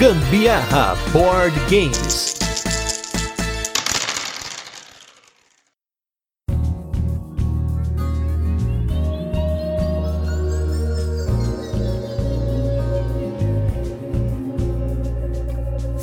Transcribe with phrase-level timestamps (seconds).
[0.00, 2.34] Gambiarra Board Games.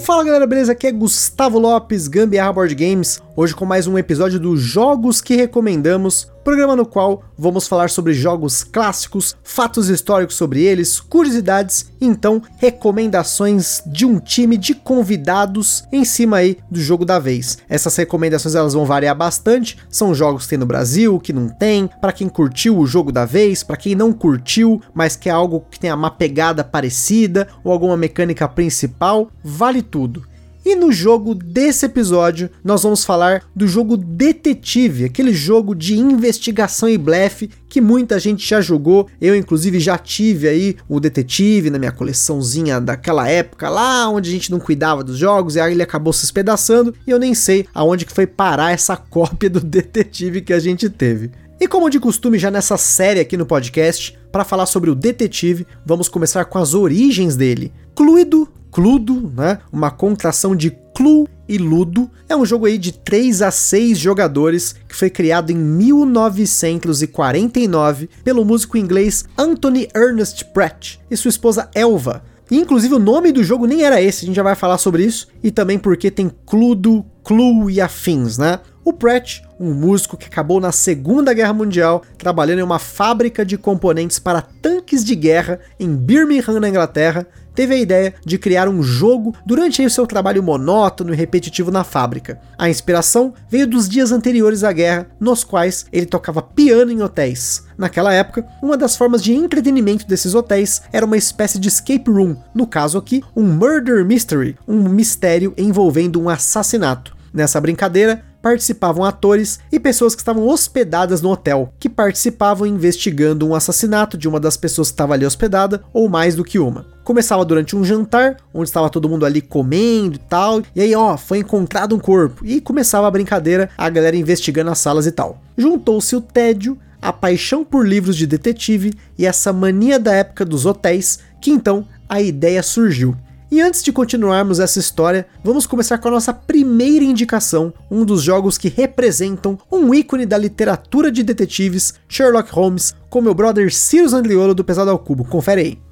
[0.06, 0.74] Fala galera, beleza?
[0.74, 5.36] Aqui é Gustavo Lopes, Gambiarra Board Games, hoje com mais um episódio dos Jogos que
[5.36, 12.42] Recomendamos, programa no qual vamos falar sobre jogos clássicos, fatos históricos sobre eles, curiosidades, então
[12.58, 17.60] recomendações de um time de convidados em cima aí do jogo da vez.
[17.70, 21.88] Essas recomendações elas vão variar bastante, são jogos que tem no Brasil, que não tem,
[22.02, 25.80] para quem curtiu o jogo da vez, para quem não curtiu, mas quer algo que
[25.80, 30.24] tenha uma pegada parecida ou alguma mecânica principal, vale tudo.
[30.68, 36.90] E no jogo desse episódio, nós vamos falar do jogo Detetive, aquele jogo de investigação
[36.90, 39.08] e blefe que muita gente já jogou.
[39.22, 44.34] Eu, inclusive, já tive aí o Detetive na minha coleçãozinha daquela época, lá onde a
[44.34, 47.66] gente não cuidava dos jogos, e aí ele acabou se espedaçando, e eu nem sei
[47.74, 51.32] aonde que foi parar essa cópia do Detetive que a gente teve.
[51.62, 55.66] E como de costume já nessa série aqui no podcast, para falar sobre o detetive,
[55.86, 57.72] vamos começar com as origens dele.
[57.96, 58.48] Cluido
[58.78, 59.58] Cludo, né?
[59.74, 62.08] Uma contração de Clu e Ludo.
[62.30, 68.46] É um jogo aí de 3 a 6 jogadores que foi criado em 1949 pelo
[68.46, 72.24] músico inglês Anthony Ernest Pratt e sua esposa Elva.
[72.52, 75.04] E, inclusive o nome do jogo nem era esse, a gente já vai falar sobre
[75.04, 78.60] isso, e também porque tem Cludo, Clue e afins, né?
[78.86, 83.58] O Pratt, um músico que acabou na Segunda Guerra Mundial trabalhando em uma fábrica de
[83.58, 88.84] componentes para tanques de guerra em Birmingham, na Inglaterra, teve a ideia de criar um
[88.84, 92.40] jogo durante o seu trabalho monótono e repetitivo na fábrica.
[92.56, 97.66] A inspiração veio dos dias anteriores à guerra, nos quais ele tocava piano em hotéis.
[97.76, 102.36] Naquela época, uma das formas de entretenimento desses hotéis era uma espécie de escape room,
[102.54, 107.18] no caso aqui, um murder mystery, um mistério envolvendo um assassinato.
[107.34, 113.56] Nessa brincadeira, participavam atores e pessoas que estavam hospedadas no hotel, que participavam investigando um
[113.56, 116.97] assassinato de uma das pessoas que estava ali hospedada, ou mais do que uma.
[117.08, 121.16] Começava durante um jantar, onde estava todo mundo ali comendo e tal, e aí, ó,
[121.16, 125.40] foi encontrado um corpo, e começava a brincadeira, a galera investigando as salas e tal.
[125.58, 130.66] Juntou-se o tédio, a paixão por livros de detetive e essa mania da época dos
[130.66, 133.16] hotéis, que então a ideia surgiu.
[133.50, 138.22] E antes de continuarmos essa história, vamos começar com a nossa primeira indicação, um dos
[138.22, 144.12] jogos que representam um ícone da literatura de detetives, Sherlock Holmes, com meu brother Sirius
[144.12, 145.24] Andriolo do Pesado ao Cubo.
[145.24, 145.87] Confere aí.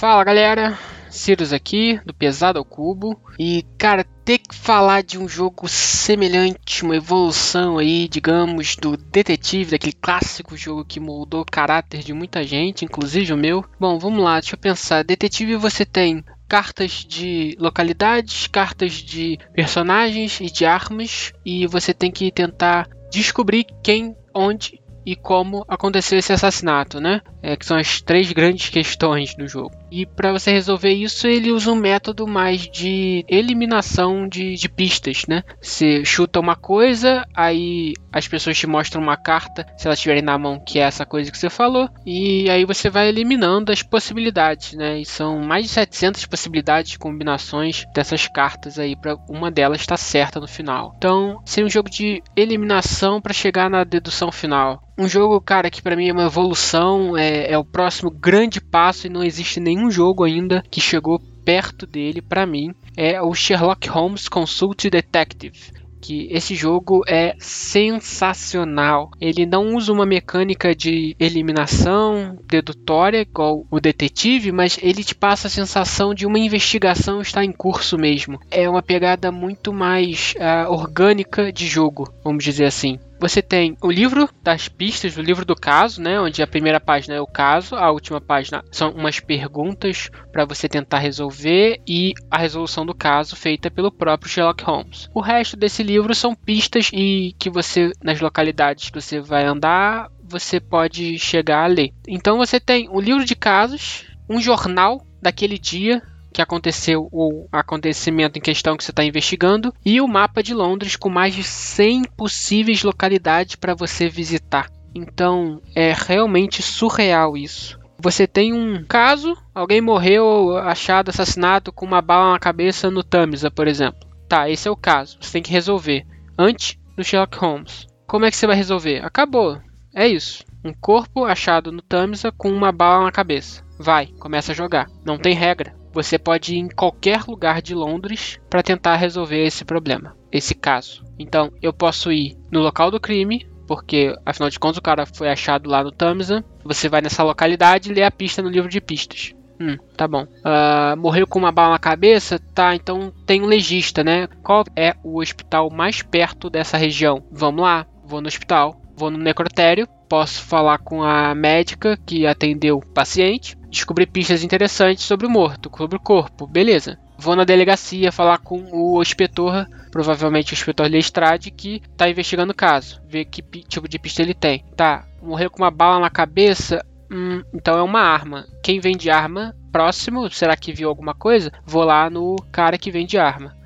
[0.00, 0.78] Fala galera,
[1.10, 3.20] Sirius aqui do Pesado ao Cubo.
[3.38, 9.72] E cara, ter que falar de um jogo semelhante, uma evolução aí, digamos, do detetive,
[9.72, 13.62] daquele clássico jogo que moldou o caráter de muita gente, inclusive o meu.
[13.78, 15.04] Bom, vamos lá, deixa eu pensar.
[15.04, 22.10] Detetive você tem cartas de localidades, cartas de personagens e de armas, e você tem
[22.10, 27.20] que tentar descobrir quem, onde e como aconteceu esse assassinato, né?
[27.42, 29.72] É, que são as três grandes questões do jogo.
[29.90, 35.24] E para você resolver isso, ele usa um método mais de eliminação de, de, pistas,
[35.26, 35.42] né?
[35.60, 40.38] Você chuta uma coisa, aí as pessoas te mostram uma carta, se elas tiverem na
[40.38, 44.74] mão, que é essa coisa que você falou, e aí você vai eliminando as possibilidades,
[44.74, 45.00] né?
[45.00, 49.94] E são mais de 700 possibilidades de combinações dessas cartas aí, para uma delas estar
[49.94, 50.94] tá certa no final.
[50.96, 54.82] Então, seria um jogo de eliminação para chegar na dedução final.
[55.00, 59.06] Um jogo, cara, que para mim é uma evolução, é, é, o próximo grande passo
[59.06, 62.74] e não existe nenhum jogo ainda que chegou perto dele para mim.
[62.94, 69.10] É o Sherlock Holmes Consult Detective que esse jogo é sensacional.
[69.20, 75.46] Ele não usa uma mecânica de eliminação dedutória igual o detetive, mas ele te passa
[75.46, 78.38] a sensação de uma investigação está em curso mesmo.
[78.50, 82.98] É uma pegada muito mais uh, orgânica de jogo, vamos dizer assim.
[83.20, 87.16] Você tem o livro das pistas, o livro do caso, né, onde a primeira página
[87.16, 92.38] é o caso, a última página são umas perguntas para você tentar resolver e a
[92.38, 95.10] resolução do caso feita pelo próprio Sherlock Holmes.
[95.14, 100.08] O resto desse livro são pistas e que você nas localidades que você vai andar,
[100.24, 101.90] você pode chegar a ler.
[102.08, 108.38] Então você tem o livro de casos, um jornal daquele dia que aconteceu o acontecimento
[108.38, 112.04] em questão que você está investigando e o mapa de Londres com mais de 100
[112.16, 114.70] possíveis localidades para você visitar.
[114.94, 117.78] Então é realmente surreal isso.
[118.02, 123.50] Você tem um caso, alguém morreu achado assassinato com uma bala na cabeça no Tamisa,
[123.50, 124.08] por exemplo.
[124.26, 125.18] Tá, esse é o caso.
[125.20, 126.06] Você tem que resolver
[126.38, 127.86] antes do Sherlock Holmes.
[128.06, 129.04] Como é que você vai resolver?
[129.04, 129.60] Acabou.
[129.94, 130.44] É isso.
[130.64, 133.62] Um corpo achado no Tamisa com uma bala na cabeça.
[133.78, 134.88] Vai, começa a jogar.
[135.04, 139.64] Não tem regra você pode ir em qualquer lugar de Londres para tentar resolver esse
[139.64, 141.04] problema, esse caso.
[141.18, 145.28] Então, eu posso ir no local do crime, porque afinal de contas o cara foi
[145.28, 146.44] achado lá no Tamisa.
[146.64, 149.32] Você vai nessa localidade e lê a pista no livro de pistas.
[149.60, 150.22] Hum, tá bom.
[150.22, 152.38] Uh, morreu com uma bala na cabeça?
[152.54, 154.26] Tá, então tem um legista, né?
[154.42, 157.22] Qual é o hospital mais perto dessa região?
[157.30, 162.78] Vamos lá, vou no hospital, vou no necrotério, posso falar com a médica que atendeu
[162.78, 166.98] o paciente, descobrir pistas interessantes sobre o morto, sobre o corpo, beleza.
[167.16, 172.56] Vou na delegacia falar com o inspetor, provavelmente o inspetor Lestrade, que está investigando o
[172.56, 174.64] caso, ver que tipo de pista ele tem.
[174.74, 178.46] Tá, morreu com uma bala na cabeça, Hum, então é uma arma.
[178.62, 181.50] Quem vende arma próximo, será que viu alguma coisa?
[181.66, 183.56] Vou lá no cara que vende arma.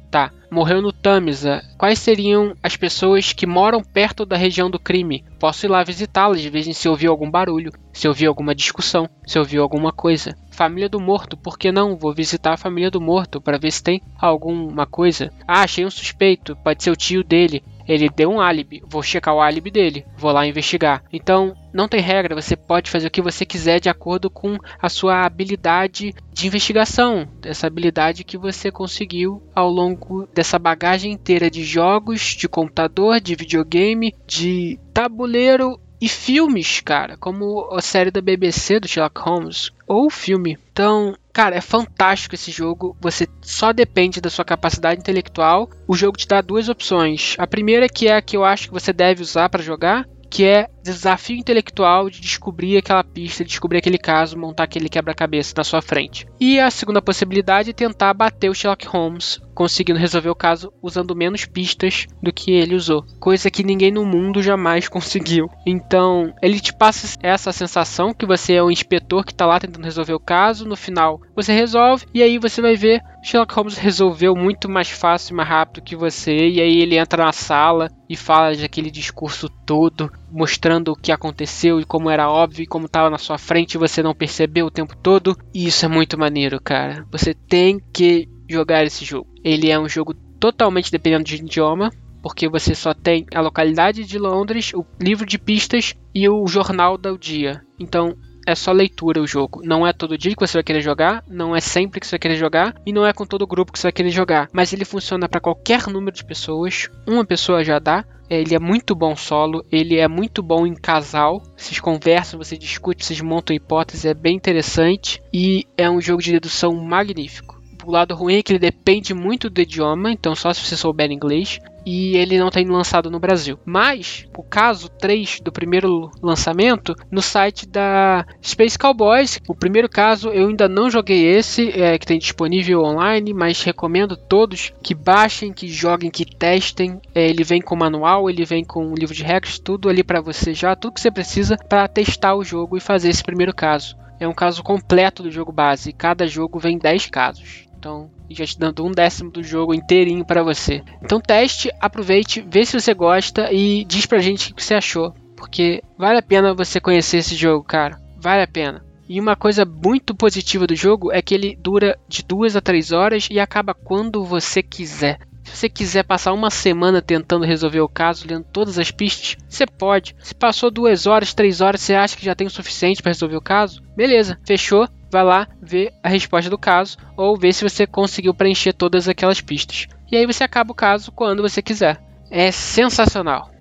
[0.51, 1.61] Morreu no Tamisa.
[1.77, 5.25] Quais seriam as pessoas que moram perto da região do crime?
[5.41, 9.63] Posso ir lá visitá-las, em se ouviu algum barulho, se ouviu alguma discussão, se ouviu
[9.63, 10.37] alguma coisa.
[10.53, 11.97] Família do morto, por que não?
[11.97, 15.33] Vou visitar a família do morto para ver se tem alguma coisa.
[15.49, 17.65] Ah, achei um suspeito, pode ser o tio dele.
[17.87, 21.03] Ele deu um álibi, vou checar o álibi dele, vou lá investigar.
[21.13, 24.89] Então, não tem regra, você pode fazer o que você quiser de acordo com a
[24.89, 31.65] sua habilidade de investigação, essa habilidade que você conseguiu ao longo dessa bagagem inteira de
[31.65, 38.81] jogos, de computador, de videogame, de tabuleiro e filmes, cara, como a série da BBC
[38.81, 40.59] do Sherlock Holmes, ou filme.
[40.73, 42.97] Então, cara, é fantástico esse jogo.
[43.01, 45.71] Você só depende da sua capacidade intelectual.
[45.87, 47.35] O jogo te dá duas opções.
[47.39, 50.45] A primeira que é a que eu acho que você deve usar para jogar, que
[50.45, 55.81] é desafio intelectual de descobrir aquela pista, descobrir aquele caso, montar aquele quebra-cabeça na sua
[55.81, 56.27] frente.
[56.39, 61.17] E a segunda possibilidade é tentar bater o Sherlock Holmes, conseguindo resolver o caso usando
[61.17, 65.49] menos pistas do que ele usou, coisa que ninguém no mundo jamais conseguiu.
[65.67, 69.85] Então, ele te passa essa sensação que você é o inspetor que está lá tentando
[69.85, 74.37] resolver o caso, no final você resolve e aí você vai ver Sherlock Holmes resolveu
[74.37, 78.17] muito mais fácil e mais rápido que você, e aí ele entra na sala e
[78.17, 83.09] fala daquele discurso todo, mostrando o que aconteceu e como era óbvio e como estava
[83.09, 85.39] na sua frente e você não percebeu o tempo todo.
[85.55, 87.07] E isso é muito maneiro, cara.
[87.13, 89.29] Você tem que jogar esse jogo.
[89.45, 91.91] Ele é um jogo totalmente dependendo de idioma,
[92.21, 96.99] porque você só tem a localidade de Londres, o livro de pistas e o jornal
[96.99, 97.63] do dia.
[97.79, 98.17] Então
[98.47, 99.61] é só leitura o jogo.
[99.65, 102.21] Não é todo dia que você vai querer jogar, não é sempre que você vai
[102.21, 104.49] querer jogar e não é com todo grupo que você vai querer jogar.
[104.53, 106.89] Mas ele funciona para qualquer número de pessoas.
[107.07, 108.05] Uma pessoa já dá.
[108.29, 111.43] Ele é muito bom solo, ele é muito bom em casal.
[111.57, 116.33] Vocês conversam, você discute, vocês montam hipóteses, é bem interessante e é um jogo de
[116.33, 117.63] dedução magnífico.
[117.85, 121.13] O lado ruim é que ele depende muito do idioma, então só se você souber
[121.13, 123.59] inglês e ele não tem lançado no Brasil.
[123.65, 129.39] Mas o caso 3 do primeiro lançamento no site da Space Cowboys.
[129.49, 134.17] O primeiro caso eu ainda não joguei esse, é, que tem disponível online, mas recomendo
[134.17, 137.01] todos que baixem, que joguem, que testem.
[137.15, 140.21] É, ele vem com manual, ele vem com um livro de regras, tudo ali para
[140.21, 143.97] você já, tudo que você precisa para testar o jogo e fazer esse primeiro caso.
[144.19, 147.67] É um caso completo do jogo base, cada jogo vem 10 casos.
[147.85, 150.83] Então, já te dando um décimo do jogo inteirinho para você.
[151.03, 155.13] Então teste, aproveite, vê se você gosta e diz pra gente o que você achou.
[155.37, 158.01] Porque vale a pena você conhecer esse jogo, cara.
[158.17, 158.83] Vale a pena.
[159.07, 162.91] E uma coisa muito positiva do jogo é que ele dura de duas a três
[162.91, 165.19] horas e acaba quando você quiser.
[165.45, 169.67] Se você quiser passar uma semana tentando resolver o caso, lendo todas as pistas, você
[169.67, 170.17] pode.
[170.21, 173.37] Se passou duas horas, três horas, você acha que já tem o suficiente para resolver
[173.37, 173.83] o caso?
[173.95, 178.73] Beleza, fechou vai lá ver a resposta do caso ou ver se você conseguiu preencher
[178.73, 179.87] todas aquelas pistas.
[180.11, 182.03] E aí você acaba o caso quando você quiser.
[182.31, 183.55] É sensacional.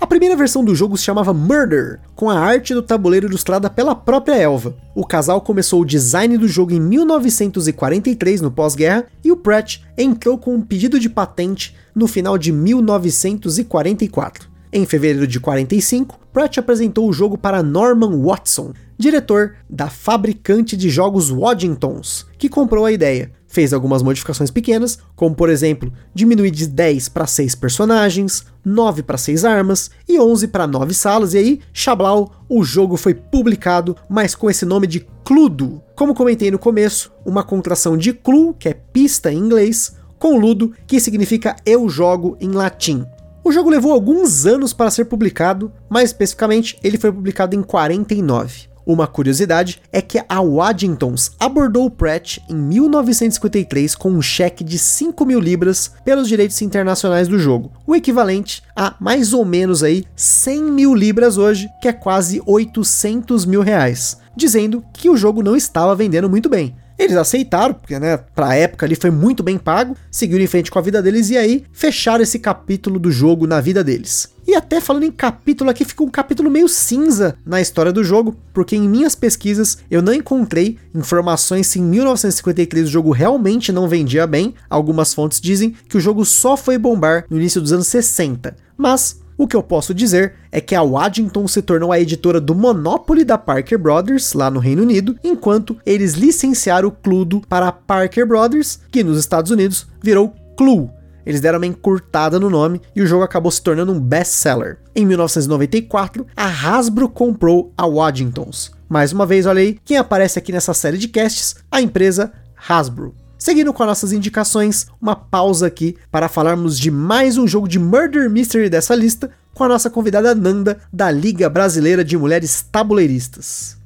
[0.00, 3.94] A primeira versão do jogo se chamava Murder, com a arte do tabuleiro ilustrada pela
[3.94, 4.76] própria Elva.
[4.94, 10.38] O casal começou o design do jogo em 1943, no pós-guerra, e o Pratt entrou
[10.38, 14.48] com um pedido de patente no final de 1944.
[14.72, 20.88] Em fevereiro de 45, Pratt apresentou o jogo para Norman Watson, diretor da fabricante de
[20.90, 23.32] jogos Waddingtons, que comprou a ideia.
[23.46, 29.16] Fez algumas modificações pequenas, como por exemplo, diminuir de 10 para 6 personagens, 9 para
[29.16, 34.34] 6 armas e 11 para 9 salas, e aí, Chablau, o jogo foi publicado, mas
[34.34, 35.80] com esse nome de Cludo.
[35.94, 40.72] Como comentei no começo, uma contração de Clu, que é pista em inglês, com Ludo,
[40.86, 43.06] que significa eu jogo em latim.
[43.44, 48.73] O jogo levou alguns anos para ser publicado, mais especificamente, ele foi publicado em 49.
[48.86, 54.78] Uma curiosidade é que a Waddingtons abordou o Pratt em 1953 com um cheque de
[54.78, 60.04] 5 mil libras pelos direitos internacionais do jogo, o equivalente a mais ou menos aí
[60.14, 65.56] 100 mil libras hoje, que é quase 800 mil reais, dizendo que o jogo não
[65.56, 66.74] estava vendendo muito bem.
[67.04, 70.78] Eles aceitaram, porque, né, pra época ali foi muito bem pago, seguiram em frente com
[70.78, 74.32] a vida deles e aí fecharam esse capítulo do jogo na vida deles.
[74.46, 78.36] E até falando em capítulo aqui, fica um capítulo meio cinza na história do jogo,
[78.52, 83.88] porque em minhas pesquisas eu não encontrei informações se em 1953 o jogo realmente não
[83.88, 84.54] vendia bem.
[84.68, 88.54] Algumas fontes dizem que o jogo só foi bombar no início dos anos 60.
[88.76, 92.54] Mas o que eu posso dizer é que a Waddington se tornou a editora do
[92.54, 97.72] Monopoly da Parker Brothers, lá no Reino Unido, enquanto eles licenciaram o Cluedo para a
[97.72, 100.88] Parker Brothers, que nos Estados Unidos virou Clue.
[101.26, 104.78] Eles deram uma encurtada no nome e o jogo acabou se tornando um best-seller.
[104.94, 108.72] Em 1994, a Hasbro comprou a Waddingtons.
[108.88, 112.32] Mais uma vez, olha aí, quem aparece aqui nessa série de casts, a empresa
[112.68, 113.23] Hasbro.
[113.44, 117.78] Seguindo com as nossas indicações, uma pausa aqui para falarmos de mais um jogo de
[117.78, 123.76] Murder Mystery dessa lista, com a nossa convidada Nanda, da Liga Brasileira de Mulheres Tabuleiristas.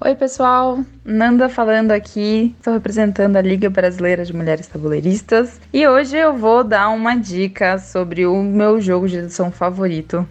[0.00, 0.84] Oi, pessoal.
[1.04, 2.54] Nanda falando aqui.
[2.56, 5.60] Estou representando a Liga Brasileira de Mulheres Tabuleiristas.
[5.72, 10.24] E hoje eu vou dar uma dica sobre o meu jogo de edição favorito,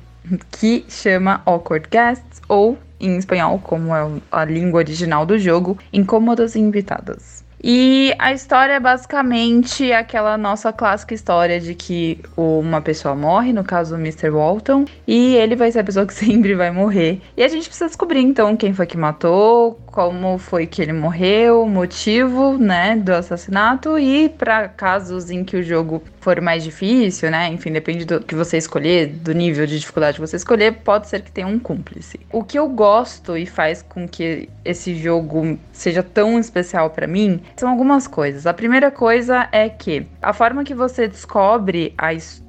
[0.50, 6.56] que chama Awkward Guests, ou em espanhol, como é a língua original do jogo, Incômodas
[6.56, 7.41] Invitadas.
[7.63, 13.63] E a história é basicamente aquela nossa clássica história de que uma pessoa morre, no
[13.63, 14.30] caso o Mr.
[14.30, 17.22] Walton, e ele vai ser a pessoa que sempre vai morrer.
[17.38, 21.64] E a gente precisa descobrir então quem foi que matou, como foi que ele morreu,
[21.64, 27.30] o motivo, né, do assassinato e para casos em que o jogo for mais difícil,
[27.30, 31.08] né, enfim, depende do que você escolher, do nível de dificuldade que você escolher, pode
[31.08, 32.20] ser que tenha um cúmplice.
[32.32, 37.42] O que eu gosto e faz com que esse jogo seja tão especial para mim
[37.58, 38.48] são algumas coisas.
[38.48, 42.41] A primeira coisa é que a forma que você descobre a história,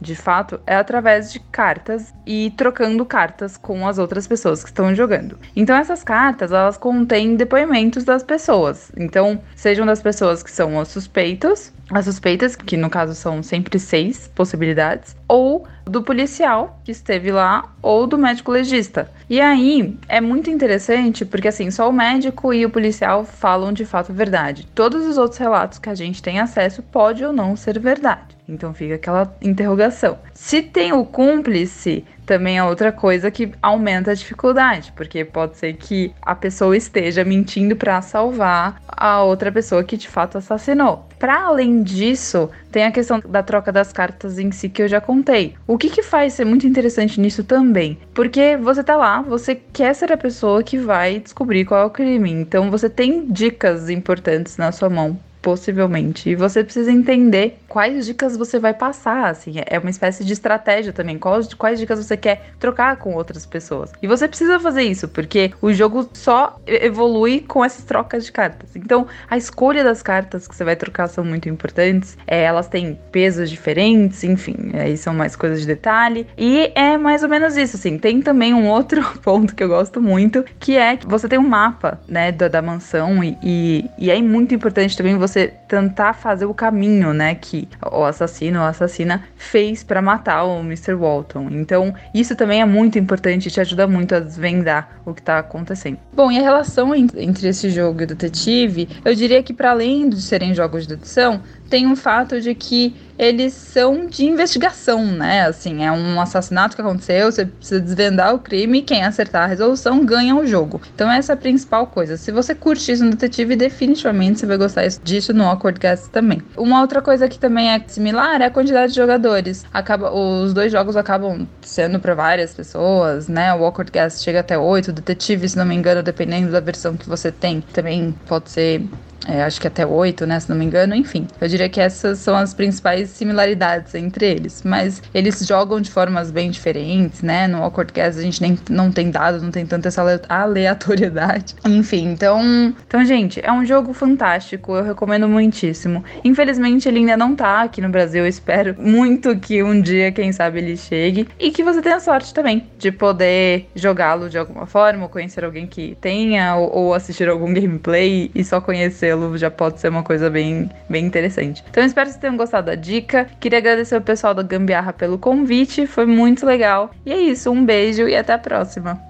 [0.00, 4.94] de fato, é através de cartas e trocando cartas com as outras pessoas que estão
[4.94, 5.38] jogando.
[5.56, 8.92] Então essas cartas, elas contêm depoimentos das pessoas.
[8.96, 13.78] Então, sejam das pessoas que são os suspeitos, as suspeitas, que no caso são sempre
[13.78, 19.08] seis possibilidades, ou do policial que esteve lá, ou do médico legista.
[19.28, 23.84] E aí é muito interessante porque assim, só o médico e o policial falam de
[23.84, 24.66] fato a verdade.
[24.74, 28.36] Todos os outros relatos que a gente tem acesso pode ou não ser verdade.
[28.48, 30.18] Então fica aquela interrogação.
[30.34, 35.72] Se tem o cúmplice, também é outra coisa que aumenta a dificuldade, porque pode ser
[35.72, 41.08] que a pessoa esteja mentindo para salvar a outra pessoa que de fato assassinou.
[41.18, 45.00] Para além disso, tem a questão da troca das cartas em si que eu já
[45.00, 45.56] contei.
[45.66, 47.98] O que que faz ser muito interessante nisso também?
[48.14, 51.90] Porque você tá lá, você quer ser a pessoa que vai descobrir qual é o
[51.90, 52.30] crime.
[52.30, 56.28] Então você tem dicas importantes na sua mão Possivelmente.
[56.28, 59.54] E você precisa entender quais dicas você vai passar, assim.
[59.66, 61.18] É uma espécie de estratégia também.
[61.18, 63.92] Quais, quais dicas você quer trocar com outras pessoas.
[64.02, 68.76] E você precisa fazer isso, porque o jogo só evolui com essas trocas de cartas.
[68.76, 72.16] Então, a escolha das cartas que você vai trocar são muito importantes.
[72.26, 74.72] É, elas têm pesos diferentes, enfim.
[74.74, 76.26] Aí são mais coisas de detalhe.
[76.36, 77.98] E é mais ou menos isso, assim.
[77.98, 81.48] Tem também um outro ponto que eu gosto muito, que é que você tem um
[81.48, 83.24] mapa, né, da, da mansão.
[83.24, 87.59] E, e, e é muito importante também você você tentar fazer o caminho, né, que
[87.90, 90.94] o assassino ou assassina fez para matar o Mr.
[90.94, 91.48] Walton.
[91.50, 95.38] Então, isso também é muito importante e te ajuda muito a desvendar o que tá
[95.38, 95.98] acontecendo.
[96.12, 100.08] Bom, e a relação entre esse jogo e o detetive, eu diria que para além
[100.08, 105.46] de serem jogos de dedução, tem um fato de que eles são de investigação, né?
[105.46, 109.46] Assim, é um assassinato que aconteceu, você precisa desvendar o crime e quem acertar a
[109.46, 110.80] resolução ganha o jogo.
[110.94, 112.16] Então essa é a principal coisa.
[112.16, 116.42] Se você curte isso no detetive, definitivamente você vai gostar disso no Awkward Guest também.
[116.56, 119.66] Uma outra coisa que também é similar é a quantidade de jogadores.
[119.72, 123.54] Acaba, os dois jogos acabam sendo para várias pessoas, né?
[123.54, 126.96] O Awkward Guest chega até 8, o detetive, se não me engano, dependendo da versão
[126.96, 128.82] que você tem, também pode ser
[129.28, 131.26] é, acho que até oito, né, se não me engano, enfim.
[131.40, 136.30] Eu diria que essas são as principais similaridades entre eles, mas eles jogam de formas
[136.30, 137.46] bem diferentes, né?
[137.46, 141.54] No Awkward Cast a gente nem não tem dado, não tem tanta essa aleatoriedade.
[141.66, 146.02] Enfim, então, então, gente, é um jogo fantástico, eu recomendo muitíssimo.
[146.24, 150.32] Infelizmente ele ainda não tá aqui no Brasil, eu espero muito que um dia, quem
[150.32, 155.04] sabe, ele chegue e que você tenha sorte também de poder jogá-lo de alguma forma,
[155.04, 159.50] ou conhecer alguém que tenha, ou, ou assistir algum gameplay e só conhecer selo já
[159.50, 161.64] pode ser uma coisa bem, bem interessante.
[161.68, 163.28] Então espero que vocês tenham gostado da dica.
[163.40, 166.90] Queria agradecer o pessoal da Gambiarra pelo convite, foi muito legal.
[167.04, 169.00] E é isso, um beijo e até a próxima.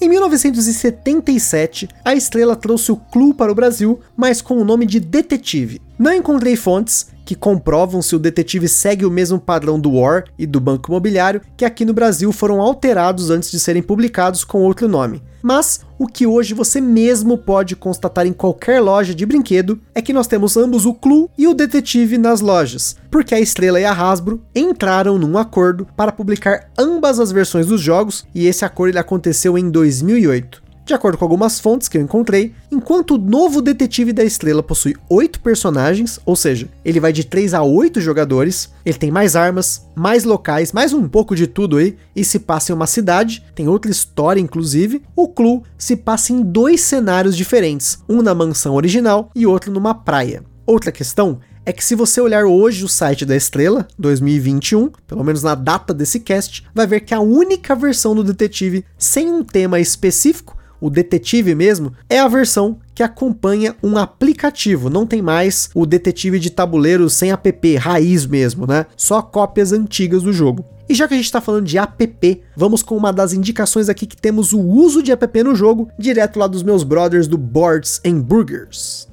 [0.00, 4.98] Em 1977, a estrela trouxe o Clue para o Brasil, mas com o nome de
[4.98, 5.80] Detetive.
[6.02, 10.46] Não encontrei fontes que comprovam se o detetive segue o mesmo padrão do War e
[10.46, 14.88] do Banco Imobiliário, que aqui no Brasil foram alterados antes de serem publicados com outro
[14.88, 15.22] nome.
[15.40, 20.12] Mas o que hoje você mesmo pode constatar em qualquer loja de brinquedo é que
[20.12, 23.92] nós temos ambos o Clue e o Detetive nas lojas, porque a Estrela e a
[23.92, 29.56] Hasbro entraram num acordo para publicar ambas as versões dos jogos e esse acordo aconteceu
[29.56, 30.71] em 2008.
[30.84, 34.96] De acordo com algumas fontes que eu encontrei, enquanto o novo Detetive da Estrela possui
[35.08, 39.86] 8 personagens, ou seja, ele vai de 3 a 8 jogadores, ele tem mais armas,
[39.94, 43.68] mais locais, mais um pouco de tudo aí, e se passa em uma cidade, tem
[43.68, 49.30] outra história inclusive, o Clue se passa em dois cenários diferentes, um na mansão original
[49.36, 50.42] e outro numa praia.
[50.66, 55.44] Outra questão é que se você olhar hoje o site da Estrela, 2021, pelo menos
[55.44, 59.78] na data desse cast, vai ver que a única versão do detetive sem um tema
[59.78, 65.86] específico o detetive mesmo, é a versão que acompanha um aplicativo, não tem mais o
[65.86, 68.86] detetive de tabuleiro sem app, raiz mesmo, né?
[68.96, 70.64] Só cópias antigas do jogo.
[70.88, 74.06] E já que a gente está falando de app, vamos com uma das indicações aqui
[74.06, 78.00] que temos o uso de app no jogo, direto lá dos meus brothers do Boards
[78.04, 79.08] and Burgers.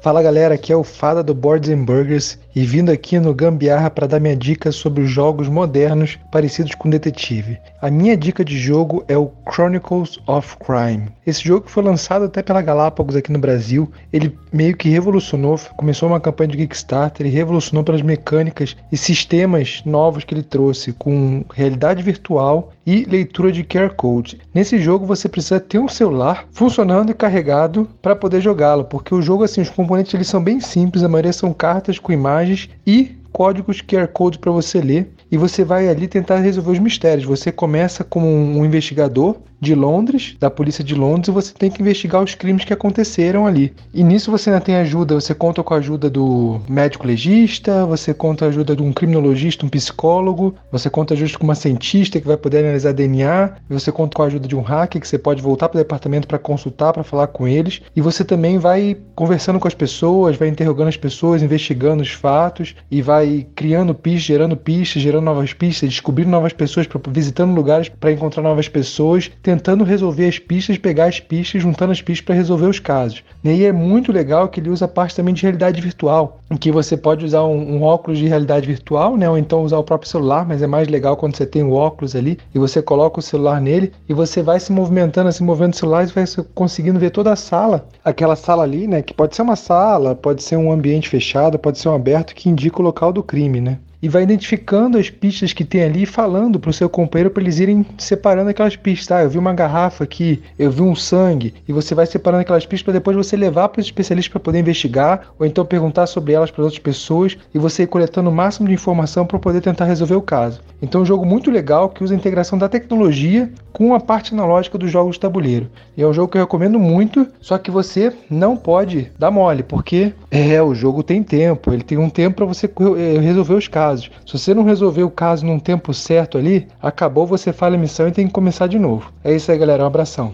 [0.00, 3.90] Fala galera, aqui é o Fada do Boards and Burgers e vindo aqui no Gambiarra
[3.90, 7.58] para dar minha dica sobre os jogos modernos parecidos com detetive.
[7.80, 11.08] A minha dica de jogo é o Chronicles of Crime.
[11.26, 16.08] Esse jogo foi lançado até pela Galápagos aqui no Brasil, ele meio que revolucionou, começou
[16.08, 21.44] uma campanha de Kickstarter e revolucionou pelas mecânicas e sistemas novos que ele trouxe, com
[21.54, 24.40] realidade virtual e leitura de QR Code.
[24.52, 29.22] Nesse jogo você precisa ter um celular funcionando e carregado para poder jogá-lo, porque o
[29.22, 32.39] jogo assim, os componentes eles são bem simples, a maioria são cartas com imagens
[32.86, 37.26] e códigos QR Code para você ler e você vai ali tentar resolver os mistérios.
[37.26, 41.82] Você começa como um investigador de Londres, da polícia de Londres, e você tem que
[41.82, 43.72] investigar os crimes que aconteceram ali.
[43.92, 48.14] E nisso você ainda tem ajuda, você conta com a ajuda do médico legista, você
[48.14, 52.26] conta a ajuda de um criminologista, um psicólogo, você conta justo com uma cientista que
[52.26, 55.42] vai poder analisar DNA, você conta com a ajuda de um hacker que você pode
[55.42, 59.60] voltar para o departamento para consultar, para falar com eles, e você também vai conversando
[59.60, 64.56] com as pessoas, vai interrogando as pessoas, investigando os fatos e vai criando pistas, gerando
[64.56, 70.28] pistas, gerando novas pistas, descobrindo novas pessoas, visitando lugares para encontrar novas pessoas, tentando resolver
[70.28, 73.24] as pistas, pegar as pistas, juntando as pistas para resolver os casos.
[73.42, 76.56] E aí é muito legal que ele usa a parte também de realidade virtual, em
[76.56, 79.82] que você pode usar um, um, óculos de realidade virtual, né, ou então usar o
[79.82, 83.18] próprio celular, mas é mais legal quando você tem o óculos ali e você coloca
[83.18, 87.00] o celular nele e você vai se movimentando, se movendo o celular e vai conseguindo
[87.00, 90.54] ver toda a sala, aquela sala ali, né, que pode ser uma sala, pode ser
[90.56, 93.78] um ambiente fechado, pode ser um aberto que indica o local do crime, né?
[94.02, 97.42] E vai identificando as pistas que tem ali e falando para o seu companheiro para
[97.42, 99.16] eles irem separando aquelas pistas.
[99.16, 102.66] Ah, eu vi uma garrafa aqui, eu vi um sangue, e você vai separando aquelas
[102.66, 106.32] pistas para depois você levar para os especialistas para poder investigar, ou então perguntar sobre
[106.32, 109.84] elas para outras pessoas e você ir coletando o máximo de informação para poder tentar
[109.84, 110.60] resolver o caso.
[110.82, 114.32] Então, é um jogo muito legal que usa a integração da tecnologia com a parte
[114.32, 115.68] analógica dos jogos de tabuleiro.
[115.96, 119.62] E é um jogo que eu recomendo muito, só que você não pode dar mole,
[119.62, 123.66] porque é o jogo tem tempo, ele tem um tempo para você eh, resolver os
[123.66, 124.10] casos.
[124.24, 128.06] Se você não resolver o caso num tempo certo ali, acabou, você falha a missão
[128.06, 129.12] e tem que começar de novo.
[129.24, 129.82] É isso aí, galera.
[129.82, 130.32] Um abração.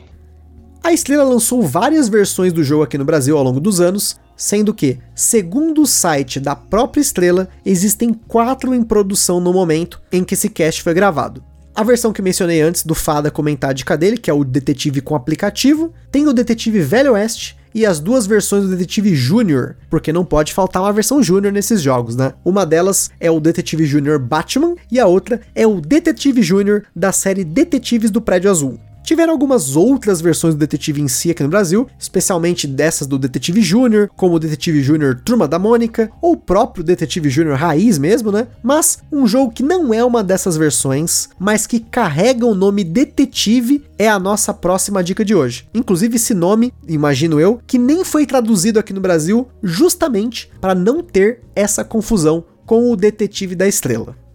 [0.82, 4.74] A Estrela lançou várias versões do jogo aqui no Brasil ao longo dos anos, sendo
[4.74, 10.34] que, segundo o site da própria Estrela, existem quatro em produção no momento em que
[10.34, 11.42] esse cast foi gravado.
[11.74, 15.00] A versão que mencionei antes do Fada comentar a dica dele, que é o detetive
[15.00, 20.10] com aplicativo, tem o detetive Velho Oeste e as duas versões do Detetive Júnior, porque
[20.10, 22.32] não pode faltar uma versão Júnior nesses jogos, né?
[22.42, 27.12] Uma delas é o Detetive Júnior Batman e a outra é o Detetive Júnior da
[27.12, 28.80] série Detetives do Prédio Azul.
[29.06, 33.62] Tiveram algumas outras versões do Detetive em si aqui no Brasil, especialmente dessas do Detetive
[33.62, 38.32] Júnior, como o Detetive Júnior Turma da Mônica, ou o próprio Detetive Júnior Raiz mesmo,
[38.32, 38.48] né?
[38.64, 43.84] Mas um jogo que não é uma dessas versões, mas que carrega o nome Detetive
[43.96, 45.68] é a nossa próxima dica de hoje.
[45.72, 51.00] Inclusive esse nome, imagino eu, que nem foi traduzido aqui no Brasil justamente para não
[51.00, 54.25] ter essa confusão com o Detetive da Estrela.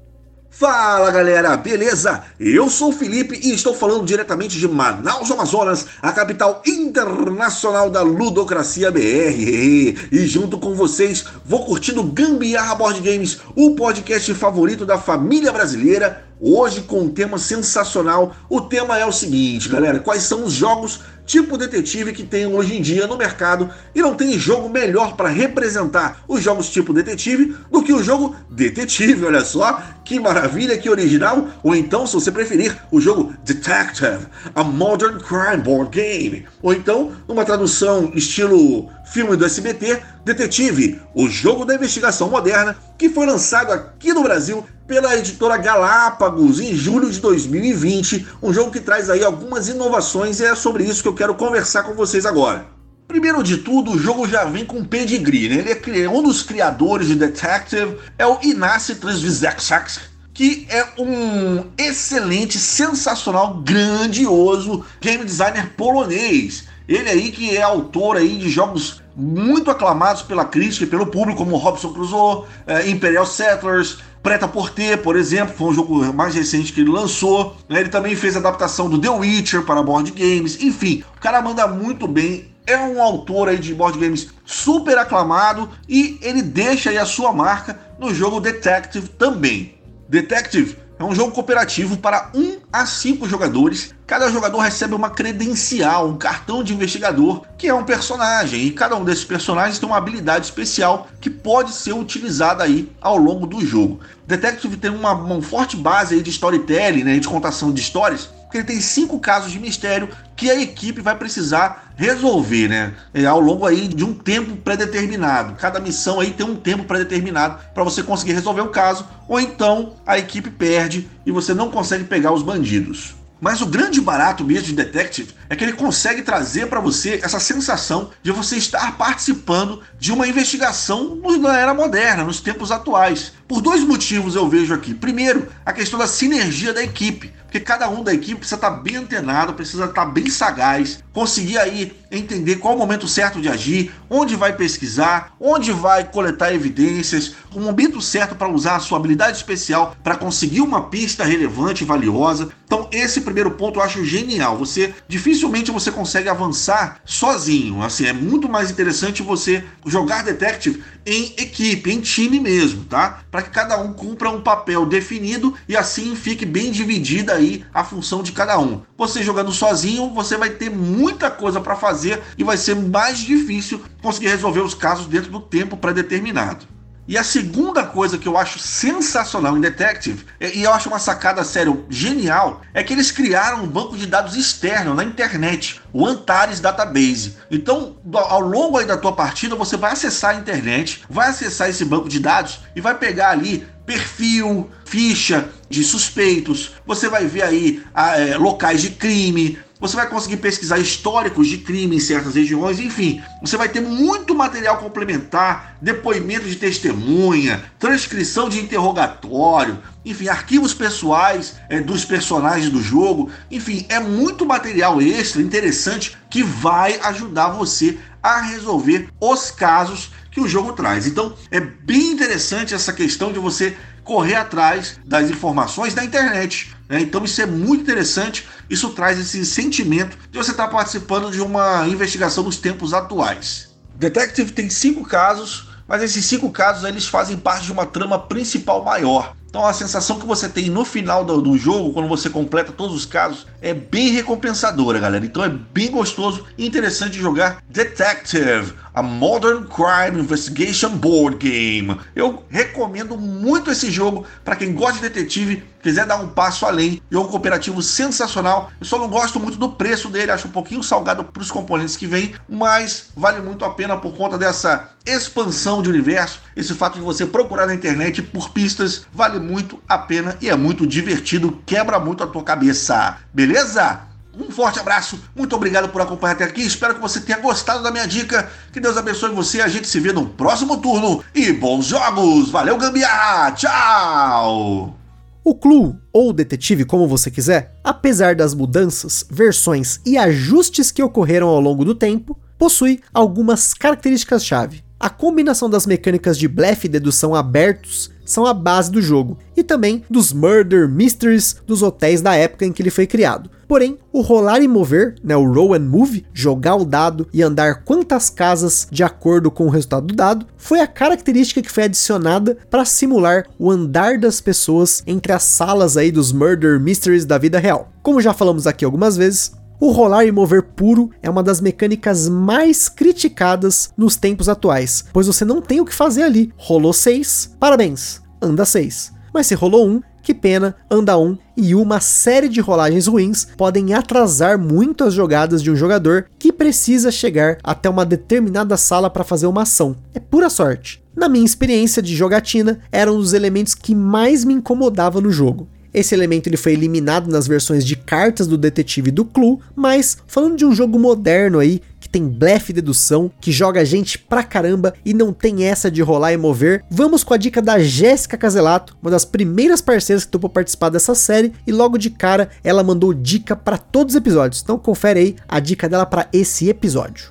[0.62, 2.24] Fala galera, beleza?
[2.39, 8.04] Eu sou o Felipe e estou falando diretamente de Manaus, Amazonas, a capital internacional da
[8.04, 9.00] ludocracia BR.
[9.00, 16.31] E junto com vocês vou curtindo Gambiarra Board Games, o podcast favorito da família brasileira.
[16.43, 18.36] Hoje com um tema sensacional.
[18.49, 22.75] O tema é o seguinte, galera: quais são os jogos tipo detetive que tem hoje
[22.75, 27.56] em dia no mercado e não tem jogo melhor para representar os jogos tipo detetive
[27.71, 32.32] do que o jogo detetive, olha só, que maravilha, que original, ou então, se você
[32.32, 39.36] preferir, o jogo Detective, a Modern Crime Board Game, ou então, numa tradução estilo filme
[39.36, 45.15] do SBT, Detetive, o jogo da investigação moderna, que foi lançado aqui no Brasil pela
[45.17, 50.56] editora Galápagos em julho de 2020, um jogo que traz aí algumas inovações e é
[50.56, 52.65] sobre isso que eu quero conversar com vocês agora.
[53.08, 55.78] Primeiro de tudo, o jogo já vem com pedigree, né?
[55.86, 60.00] Ele é um dos criadores de Detective, é o Ignacy Trzewiecki,
[60.34, 66.63] que é um excelente, sensacional, grandioso game designer polonês.
[66.88, 71.39] Ele aí que é autor aí de jogos muito aclamados pela crítica e pelo público,
[71.39, 76.71] como Robson Crusoe, é, Imperial Settlers, Preta Porter, por exemplo, foi um jogo mais recente
[76.71, 77.58] que ele lançou.
[77.67, 77.80] Né?
[77.80, 80.62] Ele também fez adaptação do The Witcher para board games.
[80.62, 82.52] Enfim, o cara manda muito bem.
[82.67, 87.34] É um autor aí de board games super aclamado e ele deixa aí a sua
[87.34, 89.76] marca no jogo Detective também.
[90.08, 93.92] Detective é um jogo cooperativo para 1 a 5 jogadores.
[94.06, 98.96] Cada jogador recebe uma credencial, um cartão de investigador, que é um personagem, e cada
[98.96, 103.66] um desses personagens tem uma habilidade especial que pode ser utilizada aí ao longo do
[103.66, 104.00] jogo.
[104.28, 108.58] Detective tem uma, uma forte base aí de storytelling, né, de contação de histórias, porque
[108.58, 112.94] ele tem cinco casos de mistério que a equipe vai precisar resolver, né?
[113.14, 115.56] É, ao longo aí de um tempo pré-determinado.
[115.56, 119.94] Cada missão aí tem um tempo pré-determinado para você conseguir resolver o caso, ou então
[120.06, 123.16] a equipe perde e você não consegue pegar os bandidos.
[123.42, 127.40] Mas o grande barato mesmo de Detective é que ele consegue trazer para você essa
[127.40, 133.34] sensação de você estar participando de uma investigação na era moderna, nos tempos atuais.
[133.48, 134.94] Por dois motivos eu vejo aqui.
[134.94, 137.34] Primeiro, a questão da sinergia da equipe.
[137.52, 141.92] Porque cada um da equipe precisa estar bem antenado, precisa estar bem sagaz, conseguir aí
[142.10, 147.60] entender qual o momento certo de agir, onde vai pesquisar, onde vai coletar evidências, o
[147.60, 152.50] momento certo para usar a sua habilidade especial para conseguir uma pista relevante e valiosa.
[152.66, 154.58] Então, esse primeiro ponto eu acho genial.
[154.58, 157.84] Você dificilmente você consegue avançar sozinho.
[157.84, 163.24] Assim, é muito mais interessante você jogar detective em equipe, em time mesmo, tá?
[163.30, 167.84] Para que cada um cumpra um papel definido e assim fique bem dividida aí a
[167.84, 168.82] função de cada um.
[168.97, 173.82] Você jogando sozinho, você vai ter muita coisa para fazer e vai ser mais difícil
[174.01, 176.65] conseguir resolver os casos dentro do tempo pré-determinado.
[177.08, 181.43] E a segunda coisa que eu acho sensacional em Detective, e eu acho uma sacada
[181.43, 186.60] sério genial, é que eles criaram um banco de dados externo na internet, o Antares
[186.60, 187.38] Database.
[187.49, 192.08] Então, ao longo da tua partida, você vai acessar a internet, vai acessar esse banco
[192.08, 198.38] de dados e vai pegar ali perfil, ficha de suspeitos, você vai ver aí é,
[198.38, 203.58] locais de crime, você vai conseguir pesquisar históricos de crime em certas regiões, enfim, você
[203.58, 211.80] vai ter muito material complementar, depoimento de testemunha, transcrição de interrogatório, enfim, arquivos pessoais é,
[211.80, 218.39] dos personagens do jogo, enfim, é muito material extra interessante que vai ajudar você a
[218.39, 221.06] resolver os casos que o jogo traz.
[221.06, 226.76] Então, é bem interessante essa questão de você correr atrás das informações da internet.
[226.89, 227.02] Né?
[227.02, 231.88] Então isso é muito interessante, isso traz esse sentimento de você estar participando de uma
[231.88, 233.70] investigação nos tempos atuais.
[233.96, 238.84] Detective tem cinco casos, mas esses cinco casos eles fazem parte de uma trama principal
[238.84, 239.36] maior.
[239.52, 242.96] Então a sensação que você tem no final do, do, jogo, quando você completa todos
[242.96, 245.26] os casos, é bem recompensadora, galera.
[245.26, 252.00] Então é bem gostoso e interessante jogar Detective, a Modern Crime Investigation Board Game.
[252.16, 257.02] Eu recomendo muito esse jogo para quem gosta de detetive, quiser dar um passo além.
[257.12, 258.72] Jogo cooperativo sensacional.
[258.80, 261.98] Eu só não gosto muito do preço dele, acho um pouquinho salgado para os componentes
[261.98, 266.96] que vem, mas vale muito a pena por conta dessa expansão de universo, esse fato
[266.96, 271.62] de você procurar na internet por pistas vale muito a pena e é muito divertido,
[271.65, 273.17] quebra muito a tua cabeça.
[273.34, 274.01] Beleza?
[274.38, 276.62] Um forte abraço, muito obrigado por acompanhar até aqui.
[276.62, 278.49] Espero que você tenha gostado da minha dica.
[278.71, 279.62] Que Deus abençoe você.
[279.62, 281.21] A gente se vê no próximo turno.
[281.36, 282.49] E bons jogos!
[282.49, 283.51] Valeu, Gambiarra!
[283.51, 284.97] Tchau!
[285.43, 291.47] O Clue, ou Detetive, como você quiser, apesar das mudanças, versões e ajustes que ocorreram
[291.47, 294.84] ao longo do tempo, possui algumas características-chave.
[294.99, 299.63] A combinação das mecânicas de blefe e dedução abertos são a base do jogo, e
[299.63, 303.50] também dos murder mysteries dos hotéis da época em que ele foi criado.
[303.67, 307.84] Porém, o rolar e mover, né, o roll and move, jogar o dado e andar
[307.84, 312.58] quantas casas de acordo com o resultado do dado, foi a característica que foi adicionada
[312.70, 317.60] para simular o andar das pessoas entre as salas aí dos murder mysteries da vida
[317.60, 317.89] real.
[318.04, 322.30] Como já falamos aqui algumas vezes, o rolar e mover puro é uma das mecânicas
[322.30, 326.54] mais criticadas nos tempos atuais, pois você não tem o que fazer ali.
[326.56, 329.13] Rolou 6, parabéns, anda 6.
[329.34, 333.93] Mas se rolou um, que pena, anda um, e uma série de rolagens ruins podem
[333.93, 339.23] atrasar muito as jogadas de um jogador que precisa chegar até uma determinada sala para
[339.23, 339.95] fazer uma ação.
[340.13, 341.01] É pura sorte.
[341.15, 345.67] Na minha experiência de jogatina, era um dos elementos que mais me incomodava no jogo.
[345.93, 350.17] Esse elemento ele foi eliminado nas versões de cartas do detetive e do Clue, mas
[350.25, 354.43] falando de um jogo moderno aí, que tem blefe e dedução, que joga gente pra
[354.43, 358.38] caramba e não tem essa de rolar e mover, vamos com a dica da Jéssica
[358.38, 362.84] Caselato, uma das primeiras parceiras que topou participar dessa série e logo de cara ela
[362.84, 364.62] mandou dica para todos os episódios.
[364.62, 367.31] Então confere aí a dica dela para esse episódio.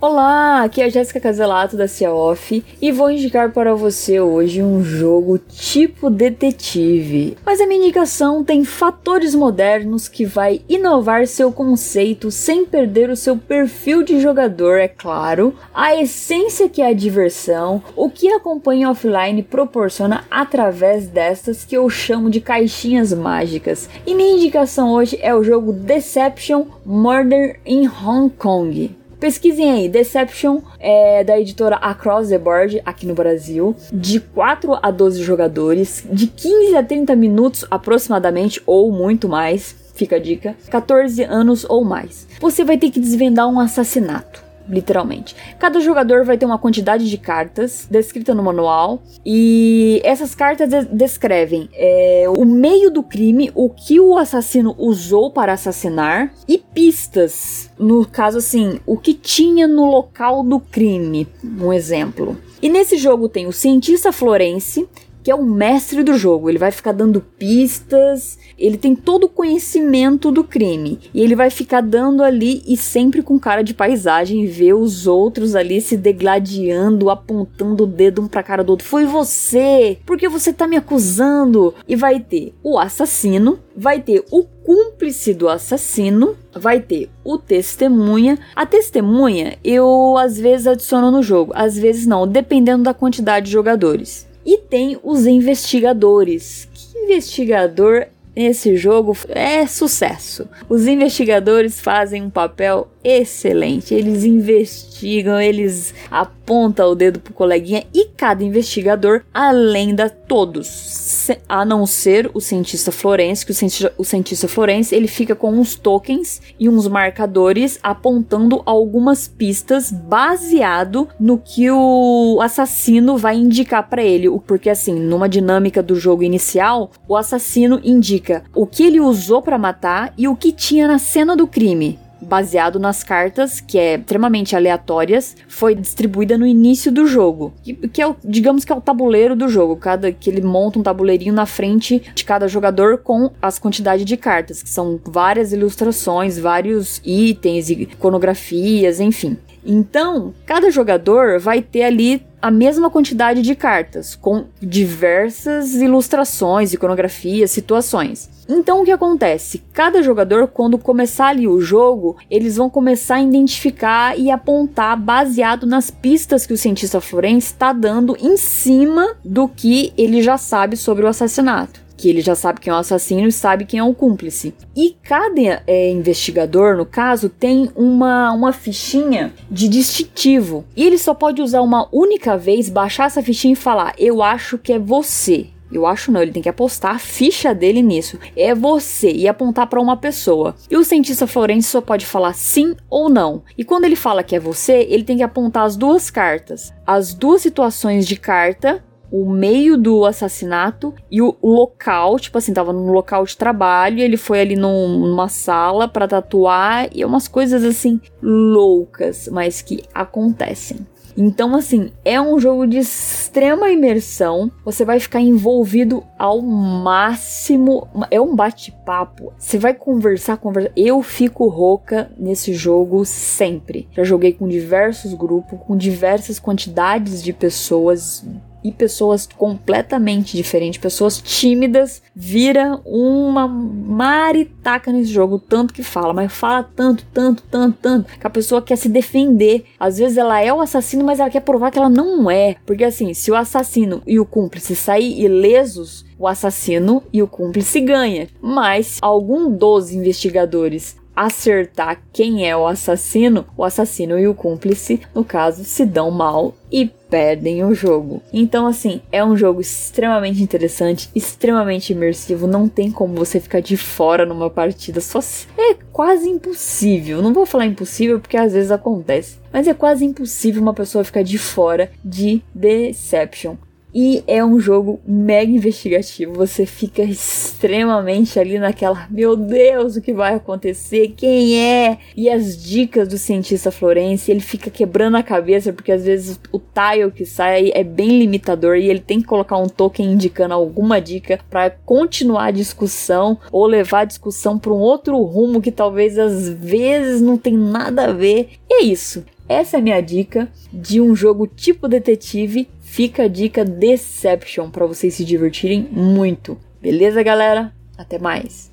[0.00, 4.62] Olá, aqui é a Jéssica Caselato da Cia Off e vou indicar para você hoje
[4.62, 7.36] um jogo tipo detetive.
[7.44, 13.16] Mas a minha indicação tem fatores modernos que vai inovar seu conceito sem perder o
[13.16, 18.38] seu perfil de jogador, é claro, a essência que é a diversão, o que a
[18.38, 23.90] companhia offline proporciona através destas que eu chamo de caixinhas mágicas.
[24.06, 28.96] E minha indicação hoje é o jogo Deception Murder in Hong Kong.
[29.20, 34.92] Pesquisem aí, Deception é da editora Across the Board aqui no Brasil, de 4 a
[34.92, 41.24] 12 jogadores, de 15 a 30 minutos aproximadamente ou muito mais, fica a dica, 14
[41.24, 42.28] anos ou mais.
[42.40, 45.34] Você vai ter que desvendar um assassinato literalmente.
[45.58, 50.84] Cada jogador vai ter uma quantidade de cartas descrita no manual e essas cartas de
[50.84, 57.70] descrevem é, o meio do crime, o que o assassino usou para assassinar e pistas.
[57.78, 62.36] No caso, assim, o que tinha no local do crime, um exemplo.
[62.60, 64.88] E nesse jogo tem o cientista Florence,
[65.28, 66.48] que é o mestre do jogo.
[66.48, 70.98] Ele vai ficar dando pistas, ele tem todo o conhecimento do crime.
[71.12, 75.54] E ele vai ficar dando ali e sempre com cara de paisagem, ver os outros
[75.54, 78.86] ali se degladiando, apontando o dedo um pra cara do outro.
[78.86, 79.98] Foi você!
[80.06, 81.74] Por que você tá me acusando?
[81.86, 88.38] E vai ter o assassino, vai ter o cúmplice do assassino, vai ter o testemunha.
[88.56, 93.52] A testemunha eu às vezes adiciono no jogo, às vezes não, dependendo da quantidade de
[93.52, 94.27] jogadores.
[94.48, 96.66] E tem os investigadores.
[96.72, 100.48] Que investigador nesse jogo é sucesso.
[100.70, 103.92] Os investigadores fazem um papel excelente.
[103.92, 111.64] Eles investigam, eles apontam o dedo pro coleguinha e cada investigador, além da todos, a
[111.64, 115.74] não ser o cientista Florence, que o cientista, o cientista Florence ele fica com uns
[115.74, 124.02] tokens e uns marcadores apontando algumas pistas baseado no que o assassino vai indicar para
[124.02, 129.42] ele, porque assim, numa dinâmica do jogo inicial, o assassino indica o que ele usou
[129.42, 133.96] para matar e o que tinha na cena do crime baseado nas cartas, que é
[133.96, 138.74] extremamente aleatórias, foi distribuída no início do jogo, que, que é o, digamos que é
[138.74, 142.98] o tabuleiro do jogo, cada que ele monta um tabuleirinho na frente de cada jogador
[142.98, 149.36] com as quantidades de cartas, que são várias ilustrações, vários itens, iconografias, enfim.
[149.64, 157.50] Então, cada jogador vai ter ali a mesma quantidade de cartas, com diversas ilustrações, iconografias,
[157.50, 158.30] situações.
[158.48, 159.62] Então o que acontece?
[159.74, 165.66] Cada jogador, quando começar ali o jogo, eles vão começar a identificar e apontar baseado
[165.66, 170.76] nas pistas que o cientista Florence está dando em cima do que ele já sabe
[170.76, 173.82] sobre o assassinato que ele já sabe quem é o assassino e sabe quem é
[173.82, 174.54] o cúmplice.
[174.74, 180.64] E cada é, investigador, no caso, tem uma, uma fichinha de distintivo.
[180.76, 184.56] E ele só pode usar uma única vez, baixar essa fichinha e falar: Eu acho
[184.56, 185.48] que é você.
[185.70, 188.18] Eu acho não, ele tem que apostar a ficha dele nisso.
[188.36, 190.54] É você e apontar para uma pessoa.
[190.70, 193.42] E o cientista forense só pode falar sim ou não.
[193.56, 197.12] E quando ele fala que é você, ele tem que apontar as duas cartas, as
[197.12, 202.92] duas situações de carta o meio do assassinato e o local, tipo assim, tava num
[202.92, 207.64] local de trabalho, ele foi ali num, numa sala para tatuar e é umas coisas
[207.64, 210.86] assim loucas, mas que acontecem.
[211.20, 214.52] Então, assim, é um jogo de extrema imersão.
[214.64, 217.88] Você vai ficar envolvido ao máximo.
[218.08, 219.32] É um bate-papo.
[219.36, 220.70] Você vai conversar, conversar.
[220.76, 223.88] Eu fico rouca nesse jogo sempre.
[223.90, 228.24] Já joguei com diversos grupos, com diversas quantidades de pessoas
[228.62, 236.32] e pessoas completamente diferentes, pessoas tímidas, vira uma maritaca nesse jogo, tanto que fala, mas
[236.32, 239.64] fala tanto, tanto, tanto, tanto, que a pessoa quer se defender.
[239.78, 242.56] Às vezes ela é o assassino, mas ela quer provar que ela não é.
[242.66, 247.80] Porque assim, se o assassino e o cúmplice sair ilesos, o assassino e o cúmplice
[247.80, 248.28] ganha.
[248.40, 255.24] Mas algum dos investigadores acertar quem é o assassino, o assassino e o cúmplice, no
[255.24, 258.22] caso, se dão mal e perdem o jogo.
[258.32, 262.46] Então, assim, é um jogo extremamente interessante, extremamente imersivo.
[262.46, 265.00] Não tem como você ficar de fora numa partida.
[265.00, 265.18] Só
[265.58, 267.20] é quase impossível.
[267.20, 271.22] Não vou falar impossível porque às vezes acontece, mas é quase impossível uma pessoa ficar
[271.22, 273.56] de fora de Deception.
[273.94, 276.34] E é um jogo mega investigativo.
[276.34, 281.14] Você fica extremamente ali naquela, meu Deus, o que vai acontecer?
[281.16, 281.98] Quem é?
[282.16, 286.58] E as dicas do cientista Florence, ele fica quebrando a cabeça porque às vezes o
[286.58, 291.00] tile que sai é bem limitador e ele tem que colocar um token indicando alguma
[291.00, 296.18] dica para continuar a discussão ou levar a discussão para um outro rumo que talvez
[296.18, 298.50] às vezes não tem nada a ver.
[298.68, 299.24] E é isso.
[299.48, 304.86] Essa é a minha dica de um jogo tipo detetive Fica a dica Deception para
[304.86, 306.58] vocês se divertirem muito.
[306.82, 307.72] Beleza, galera?
[307.96, 308.72] Até mais.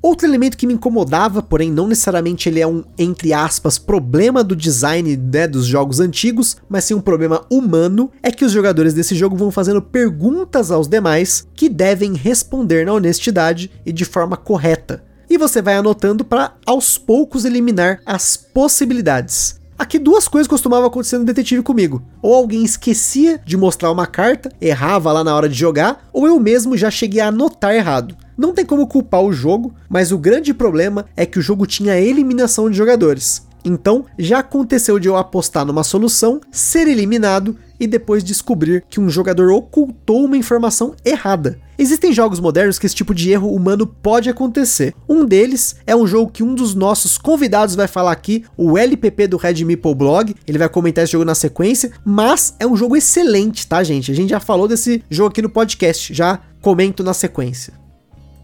[0.00, 4.56] Outro elemento que me incomodava, porém não necessariamente ele é um, entre aspas, problema do
[4.56, 9.14] design né, dos jogos antigos, mas sim um problema humano, é que os jogadores desse
[9.14, 15.04] jogo vão fazendo perguntas aos demais que devem responder na honestidade e de forma correta.
[15.30, 19.61] E você vai anotando para aos poucos eliminar as possibilidades.
[19.78, 22.02] Aqui duas coisas costumavam acontecer no detetive comigo.
[22.20, 26.38] Ou alguém esquecia de mostrar uma carta, errava lá na hora de jogar, ou eu
[26.38, 28.16] mesmo já cheguei a anotar errado.
[28.36, 31.98] Não tem como culpar o jogo, mas o grande problema é que o jogo tinha
[31.98, 33.46] eliminação de jogadores.
[33.64, 39.08] Então, já aconteceu de eu apostar numa solução, ser eliminado e depois descobrir que um
[39.08, 41.58] jogador ocultou uma informação errada.
[41.76, 44.94] Existem jogos modernos que esse tipo de erro humano pode acontecer.
[45.08, 49.26] Um deles é um jogo que um dos nossos convidados vai falar aqui, o LPP
[49.26, 50.34] do Red Meeple Blog.
[50.46, 54.12] Ele vai comentar esse jogo na sequência, mas é um jogo excelente, tá, gente?
[54.12, 57.81] A gente já falou desse jogo aqui no podcast, já comento na sequência.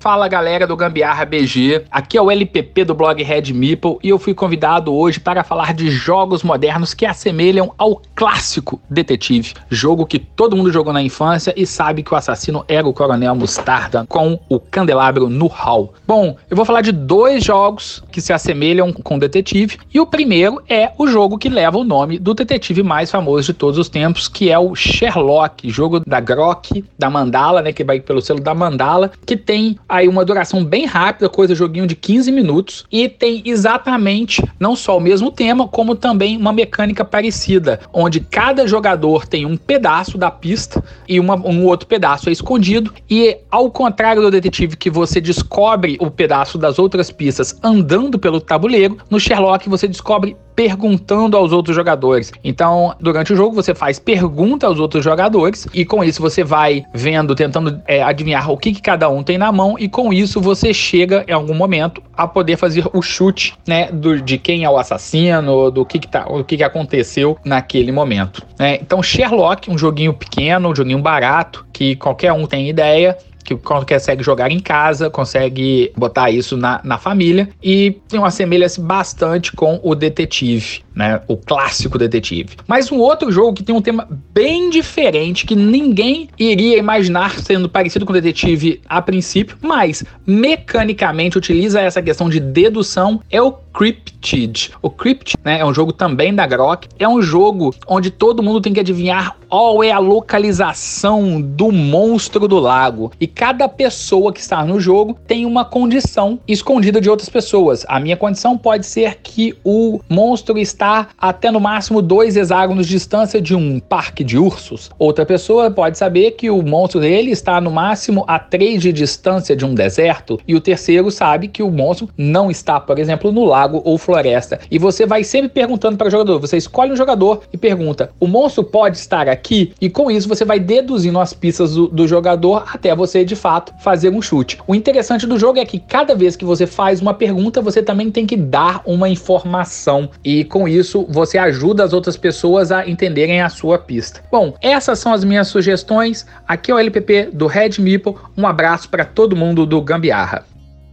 [0.01, 4.19] Fala galera do Gambiarra BG, aqui é o LPP do blog Red Meeple e eu
[4.19, 10.21] fui convidado hoje para falar de jogos modernos que assemelham ao clássico Detetive, jogo que
[10.21, 14.39] todo mundo jogou na infância e sabe que o assassino era o Coronel Mostarda com
[14.49, 15.93] o candelabro no hall.
[16.07, 20.63] Bom, eu vou falar de dois jogos que se assemelham com Detetive e o primeiro
[20.69, 24.29] é o jogo que leva o nome do detetive mais famoso de todos os tempos,
[24.29, 28.55] que é o Sherlock, jogo da Grok, da Mandala, né, que vai pelo selo da
[28.55, 33.43] Mandala, que tem aí uma duração bem rápida, coisa joguinho de 15 minutos, e tem
[33.45, 39.47] exatamente não só o mesmo tema, como também uma mecânica parecida, onde cada jogador tem
[39.47, 44.31] um pedaço da pista e uma, um outro pedaço é escondido, e ao contrário do
[44.31, 49.89] detetive que você descobre o pedaço das outras pistas andando pelo tabuleiro, no Sherlock você
[49.89, 52.33] descobre perguntando aos outros jogadores.
[52.43, 56.85] Então, durante o jogo, você faz pergunta aos outros jogadores e com isso você vai
[56.93, 60.41] vendo, tentando é, adivinhar o que, que, cada um tem na mão e com isso
[60.41, 64.71] você chega em algum momento a poder fazer o chute, né, do, de quem é
[64.71, 68.45] o assassino, do que, que, tá, o que, que aconteceu naquele momento.
[68.59, 68.79] Né?
[68.81, 73.17] Então, Sherlock, um joguinho pequeno, um joguinho barato, que qualquer um tem ideia,
[73.49, 78.81] que consegue jogar em casa, consegue botar isso na, na família e tem uma semelhança
[78.81, 81.21] bastante com o detetive né?
[81.29, 82.57] O clássico detetive.
[82.67, 87.69] Mas um outro jogo que tem um tema bem diferente, que ninguém iria imaginar sendo
[87.69, 93.53] parecido com o detetive a princípio, mas mecanicamente utiliza essa questão de dedução, é o
[93.79, 94.73] Cryptid.
[94.83, 96.89] O Cryptid né, é um jogo também da Grok.
[96.99, 102.49] É um jogo onde todo mundo tem que adivinhar qual é a localização do monstro
[102.49, 103.13] do lago.
[103.21, 107.87] E cada pessoa que está no jogo tem uma condição escondida de outras pessoas.
[107.89, 112.95] A minha condição pode ser que o monstro está até no máximo dois hexágonos de
[112.95, 114.91] distância de um parque de ursos.
[114.99, 119.55] Outra pessoa pode saber que o monstro dele está no máximo a três de distância
[119.55, 120.41] de um deserto.
[120.49, 124.59] E o terceiro sabe que o monstro não está, por exemplo, no lago ou floresta.
[124.71, 126.41] E você vai sempre perguntando para o jogador.
[126.41, 129.73] Você escolhe um jogador e pergunta: o monstro pode estar aqui?
[129.81, 133.73] E com isso você vai deduzindo as pistas do, do jogador até você de fato
[133.83, 134.59] fazer um chute.
[134.67, 138.11] O interessante do jogo é que cada vez que você faz uma pergunta, você também
[138.11, 140.11] tem que dar uma informação.
[140.25, 144.23] E com isso isso você ajuda as outras pessoas a entenderem a sua pista.
[144.31, 146.27] Bom, essas são as minhas sugestões.
[146.47, 148.15] Aqui é o LPP do Red Meeple.
[148.37, 150.45] Um abraço para todo mundo do Gambiarra.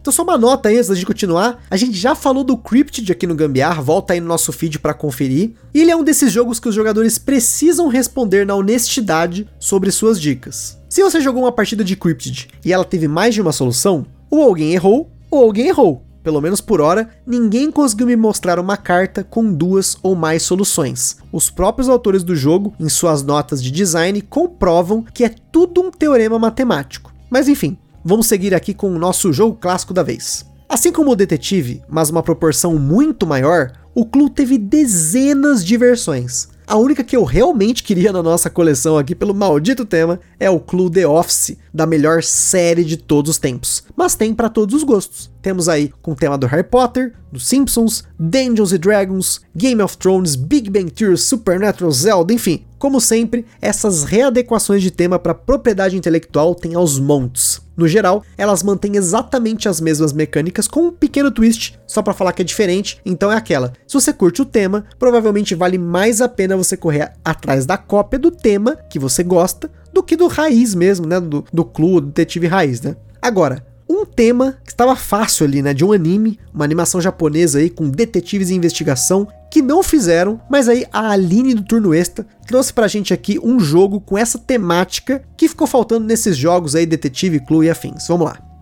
[0.06, 3.26] Então só uma nota aí antes de continuar, a gente já falou do Cryptid aqui
[3.26, 5.54] no Gambiar, volta aí no nosso feed para conferir.
[5.74, 10.80] Ele é um desses jogos que os jogadores precisam responder na honestidade sobre suas dicas.
[10.88, 14.44] Se você jogou uma partida de Cryptid e ela teve mais de uma solução, ou
[14.44, 19.22] alguém errou, ou alguém errou pelo menos por hora, ninguém conseguiu me mostrar uma carta
[19.22, 21.18] com duas ou mais soluções.
[21.32, 25.88] Os próprios autores do jogo, em suas notas de design, comprovam que é tudo um
[25.88, 27.12] teorema matemático.
[27.30, 27.76] Mas enfim,
[28.06, 30.46] vamos seguir aqui com o nosso jogo clássico da vez.
[30.68, 36.48] Assim como o Detetive, mas uma proporção muito maior, o Clue teve dezenas de versões.
[36.68, 40.60] A única que eu realmente queria na nossa coleção aqui pelo maldito tema é o
[40.60, 43.84] Clue The Office, da melhor série de todos os tempos.
[43.96, 45.30] Mas tem para todos os gostos.
[45.42, 49.96] Temos aí com o tema do Harry Potter, dos Simpsons, Dungeons and Dragons, Game of
[49.96, 52.64] Thrones, Big Bang Theory, Supernatural, Zelda, enfim.
[52.78, 57.65] Como sempre, essas readequações de tema para propriedade intelectual têm aos montes.
[57.76, 62.32] No geral, elas mantêm exatamente as mesmas mecânicas com um pequeno twist, só para falar
[62.32, 63.72] que é diferente, então é aquela.
[63.86, 68.18] Se você curte o tema, provavelmente vale mais a pena você correr atrás da cópia
[68.18, 72.06] do tema que você gosta do que do raiz mesmo, né, do, do Clue, do
[72.08, 72.96] detetive raiz, né?
[73.20, 75.72] Agora, um tema que estava fácil ali, né?
[75.72, 80.68] De um anime, uma animação japonesa aí com detetives e investigação que não fizeram, mas
[80.68, 85.22] aí a Aline do Turno Extra trouxe pra gente aqui um jogo com essa temática
[85.36, 88.06] que ficou faltando nesses jogos aí, Detetive, Clue e afins.
[88.08, 88.55] Vamos lá.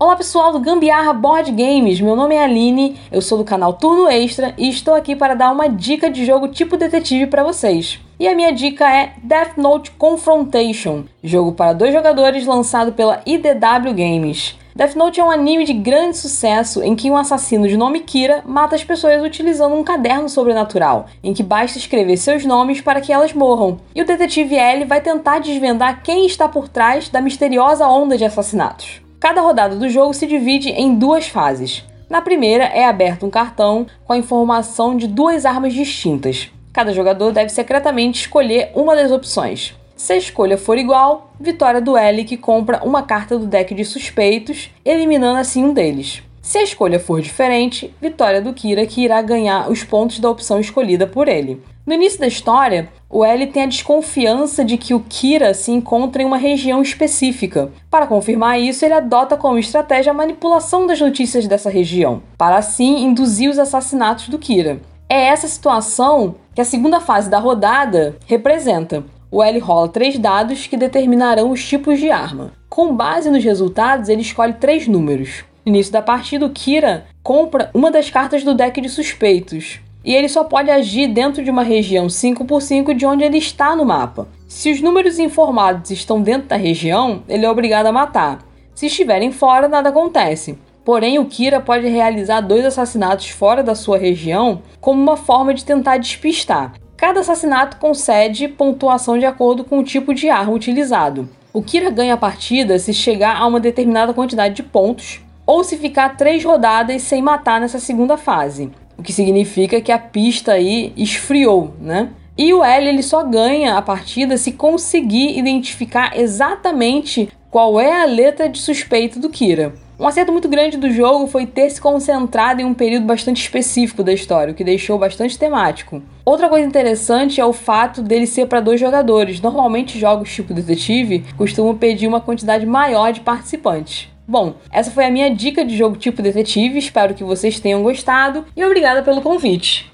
[0.00, 4.06] Olá pessoal do Gambiarra Board Games, meu nome é Aline, eu sou do canal Turno
[4.06, 7.98] Extra e estou aqui para dar uma dica de jogo tipo detetive para vocês.
[8.16, 13.92] E a minha dica é Death Note Confrontation, jogo para dois jogadores lançado pela IDW
[13.92, 14.56] Games.
[14.72, 18.44] Death Note é um anime de grande sucesso em que um assassino de nome Kira
[18.46, 23.12] mata as pessoas utilizando um caderno sobrenatural, em que basta escrever seus nomes para que
[23.12, 23.80] elas morram.
[23.92, 28.24] E o detetive L vai tentar desvendar quem está por trás da misteriosa onda de
[28.24, 29.07] assassinatos.
[29.20, 31.84] Cada rodada do jogo se divide em duas fases.
[32.08, 36.48] Na primeira é aberto um cartão com a informação de duas armas distintas.
[36.72, 39.74] Cada jogador deve secretamente escolher uma das opções.
[39.96, 43.84] Se a escolha for igual, vitória do L que compra uma carta do deck de
[43.84, 46.22] suspeitos, eliminando assim um deles.
[46.48, 50.58] Se a escolha for diferente, vitória do Kira que irá ganhar os pontos da opção
[50.58, 51.62] escolhida por ele.
[51.84, 56.22] No início da história, o L tem a desconfiança de que o Kira se encontra
[56.22, 57.70] em uma região específica.
[57.90, 63.04] Para confirmar isso, ele adota como estratégia a manipulação das notícias dessa região, para assim
[63.04, 64.80] induzir os assassinatos do Kira.
[65.06, 69.04] É essa situação que a segunda fase da rodada representa.
[69.30, 72.52] O L rola três dados que determinarão os tipos de arma.
[72.70, 75.44] Com base nos resultados, ele escolhe três números.
[75.68, 80.14] No início da partida, o Kira compra uma das cartas do deck de suspeitos, e
[80.14, 84.26] ele só pode agir dentro de uma região 5x5 de onde ele está no mapa.
[84.48, 88.38] Se os números informados estão dentro da região, ele é obrigado a matar.
[88.74, 90.58] Se estiverem fora, nada acontece.
[90.86, 95.66] Porém, o Kira pode realizar dois assassinatos fora da sua região como uma forma de
[95.66, 96.72] tentar despistar.
[96.96, 101.28] Cada assassinato concede pontuação de acordo com o tipo de arma utilizado.
[101.52, 105.78] O Kira ganha a partida se chegar a uma determinada quantidade de pontos ou se
[105.78, 110.92] ficar três rodadas sem matar nessa segunda fase, o que significa que a pista aí
[110.94, 112.10] esfriou, né?
[112.36, 118.04] E o L ele só ganha a partida se conseguir identificar exatamente qual é a
[118.04, 119.72] letra de suspeito do Kira.
[119.98, 124.04] Um acerto muito grande do jogo foi ter se concentrado em um período bastante específico
[124.04, 126.02] da história, o que deixou bastante temático.
[126.26, 129.40] Outra coisa interessante é o fato dele ser para dois jogadores.
[129.40, 134.08] Normalmente, jogos tipo detetive costumam pedir uma quantidade maior de participantes.
[134.28, 138.44] Bom, essa foi a minha dica de jogo tipo detetive, espero que vocês tenham gostado
[138.54, 139.90] e obrigada pelo convite.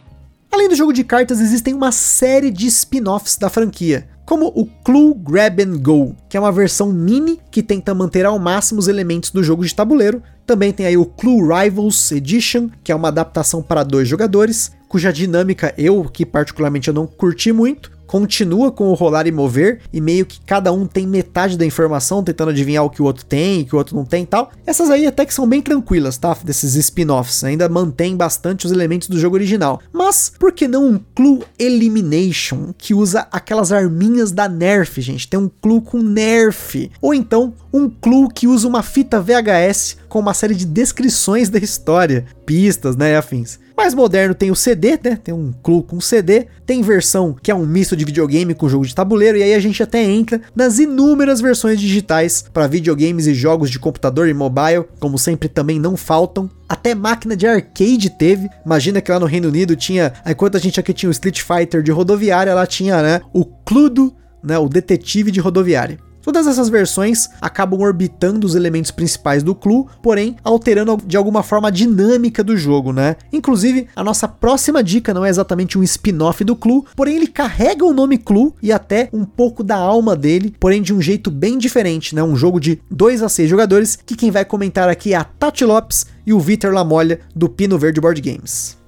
[0.50, 5.14] Além do jogo de cartas, existem uma série de spin-offs da franquia como o Clue
[5.14, 9.30] Grab and Go, que é uma versão mini que tenta manter ao máximo os elementos
[9.30, 10.22] do jogo de tabuleiro.
[10.46, 15.12] Também tem aí o Clue Rivals Edition, que é uma adaptação para dois jogadores, cuja
[15.12, 20.00] dinâmica eu, que particularmente eu não curti muito, continua com o rolar e mover, e
[20.00, 23.58] meio que cada um tem metade da informação, tentando adivinhar o que o outro tem
[23.58, 24.52] e que o outro não tem e tal.
[24.64, 26.32] Essas aí até que são bem tranquilas, tá?
[26.44, 29.82] Desses spin-offs, ainda mantém bastante os elementos do jogo original.
[29.92, 35.26] Mas por que não um Clue Elimination, que usa aquelas arminhas da Nerf, gente?
[35.26, 36.92] Tem um Clue com Nerf.
[37.02, 41.58] Ou então um Clue que usa uma fita VHS com uma série de descrições da
[41.58, 43.58] história, pistas, né, afins.
[43.76, 45.18] Mais moderno tem o CD, né?
[45.22, 46.46] Tem um Clue com CD.
[46.64, 49.36] Tem versão que é um misto de videogame com jogo de tabuleiro.
[49.36, 53.78] E aí a gente até entra nas inúmeras versões digitais para videogames e jogos de
[53.78, 56.48] computador e mobile, como sempre também não faltam.
[56.68, 58.48] Até máquina de arcade teve.
[58.64, 60.12] Imagina que lá no Reino Unido tinha.
[60.24, 64.14] Enquanto a gente aqui tinha o Street Fighter de rodoviária, lá tinha né, o Cludo,
[64.42, 65.98] né, o detetive de rodoviária.
[66.24, 71.68] Todas essas versões acabam orbitando os elementos principais do Clue, porém alterando de alguma forma
[71.68, 73.16] a dinâmica do jogo, né?
[73.30, 77.84] Inclusive, a nossa próxima dica não é exatamente um spin-off do Clue, porém ele carrega
[77.84, 81.58] o nome Clue e até um pouco da alma dele, porém de um jeito bem
[81.58, 82.22] diferente, né?
[82.22, 85.64] Um jogo de 2 a 6 jogadores, que quem vai comentar aqui é a Tati
[85.64, 88.83] Lopes e o Vitor Lamolha do Pino Verde Board Games.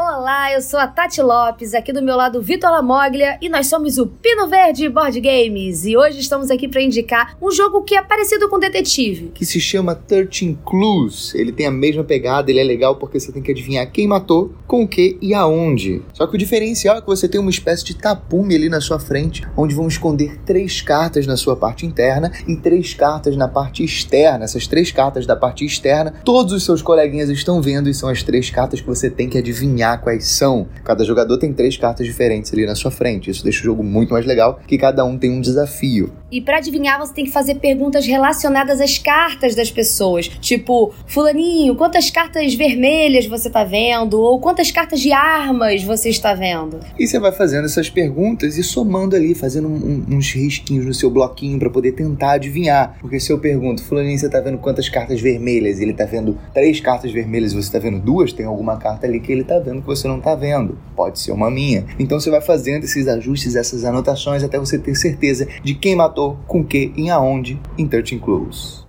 [0.00, 3.98] Olá, eu sou a Tati Lopes, aqui do meu lado Vitor Lamoglia e nós somos
[3.98, 8.00] o Pino Verde Board Games e hoje estamos aqui para indicar um jogo que é
[8.00, 9.32] parecido com Detetive.
[9.34, 11.34] Que se chama 13 Clues.
[11.34, 14.52] Ele tem a mesma pegada, ele é legal porque você tem que adivinhar quem matou,
[14.68, 16.00] com o que e aonde.
[16.12, 19.00] Só que o diferencial é que você tem uma espécie de tapume ali na sua
[19.00, 23.82] frente, onde vão esconder três cartas na sua parte interna e três cartas na parte
[23.82, 24.44] externa.
[24.44, 28.22] Essas três cartas da parte externa, todos os seus coleguinhas estão vendo e são as
[28.22, 30.66] três cartas que você tem que adivinhar quais são.
[30.84, 33.30] Cada jogador tem três cartas diferentes ali na sua frente.
[33.30, 36.12] Isso deixa o jogo muito mais legal, que cada um tem um desafio.
[36.30, 40.28] E para adivinhar, você tem que fazer perguntas relacionadas às cartas das pessoas.
[40.28, 44.20] Tipo, fulaninho, quantas cartas vermelhas você tá vendo?
[44.20, 46.80] Ou quantas cartas de armas você está vendo?
[46.98, 51.10] E você vai fazendo essas perguntas e somando ali, fazendo um, uns risquinhos no seu
[51.10, 52.96] bloquinho para poder tentar adivinhar.
[53.00, 55.80] Porque se eu pergunto, fulaninho, você tá vendo quantas cartas vermelhas?
[55.80, 59.20] Ele tá vendo três cartas vermelhas e você tá vendo duas, tem alguma carta ali
[59.20, 60.78] que ele tá vendo que você não tá vendo.
[60.96, 61.84] Pode ser uma minha.
[61.98, 66.38] Então você vai fazendo esses ajustes, essas anotações até você ter certeza de quem matou,
[66.46, 68.87] com que e aonde em 13 Clues.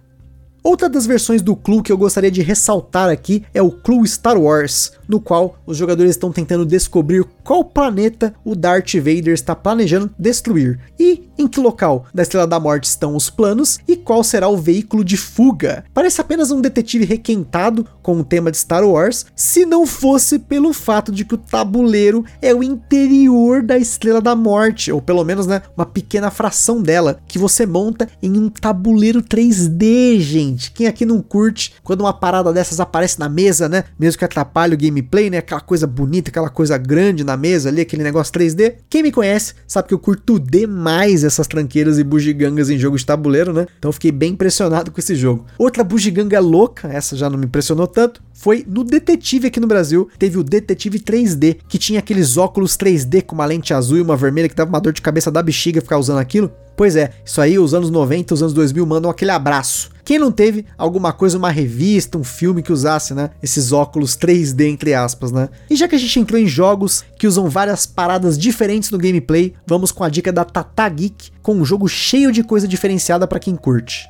[0.61, 4.37] Outra das versões do Clue que eu gostaria de ressaltar aqui é o Clue Star
[4.37, 10.11] Wars, no qual os jogadores estão tentando descobrir qual planeta o Darth Vader está planejando
[10.19, 14.49] destruir e em que local da Estrela da Morte estão os planos e qual será
[14.49, 15.85] o veículo de fuga.
[15.93, 20.73] Parece apenas um detetive requentado com o tema de Star Wars, se não fosse pelo
[20.73, 25.47] fato de que o tabuleiro é o interior da Estrela da Morte, ou pelo menos
[25.47, 30.48] né, uma pequena fração dela, que você monta em um tabuleiro 3D, gente.
[30.73, 33.83] Quem aqui não curte quando uma parada dessas aparece na mesa, né?
[33.97, 35.37] Mesmo que atrapalhe o gameplay, né?
[35.37, 38.75] Aquela coisa bonita, aquela coisa grande na mesa ali, aquele negócio 3D.
[38.89, 43.05] Quem me conhece sabe que eu curto demais essas tranqueiras e bugigangas em jogo de
[43.05, 43.67] tabuleiro, né?
[43.77, 45.45] Então fiquei bem impressionado com esse jogo.
[45.57, 50.09] Outra bugiganga louca, essa já não me impressionou tanto, foi no Detetive aqui no Brasil.
[50.17, 54.15] Teve o Detetive 3D, que tinha aqueles óculos 3D com uma lente azul e uma
[54.15, 56.49] vermelha que dava uma dor de cabeça da bexiga ficar usando aquilo.
[56.77, 59.89] Pois é, isso aí os anos 90, os anos 2000 mandam aquele abraço.
[60.09, 63.29] Quem não teve alguma coisa, uma revista, um filme que usasse, né?
[63.43, 65.49] Esses óculos 3D, entre aspas, né?
[65.69, 69.53] E já que a gente entrou em jogos que usam várias paradas diferentes no gameplay,
[69.67, 73.39] vamos com a dica da Tata Geek, com um jogo cheio de coisa diferenciada para
[73.39, 74.09] quem curte.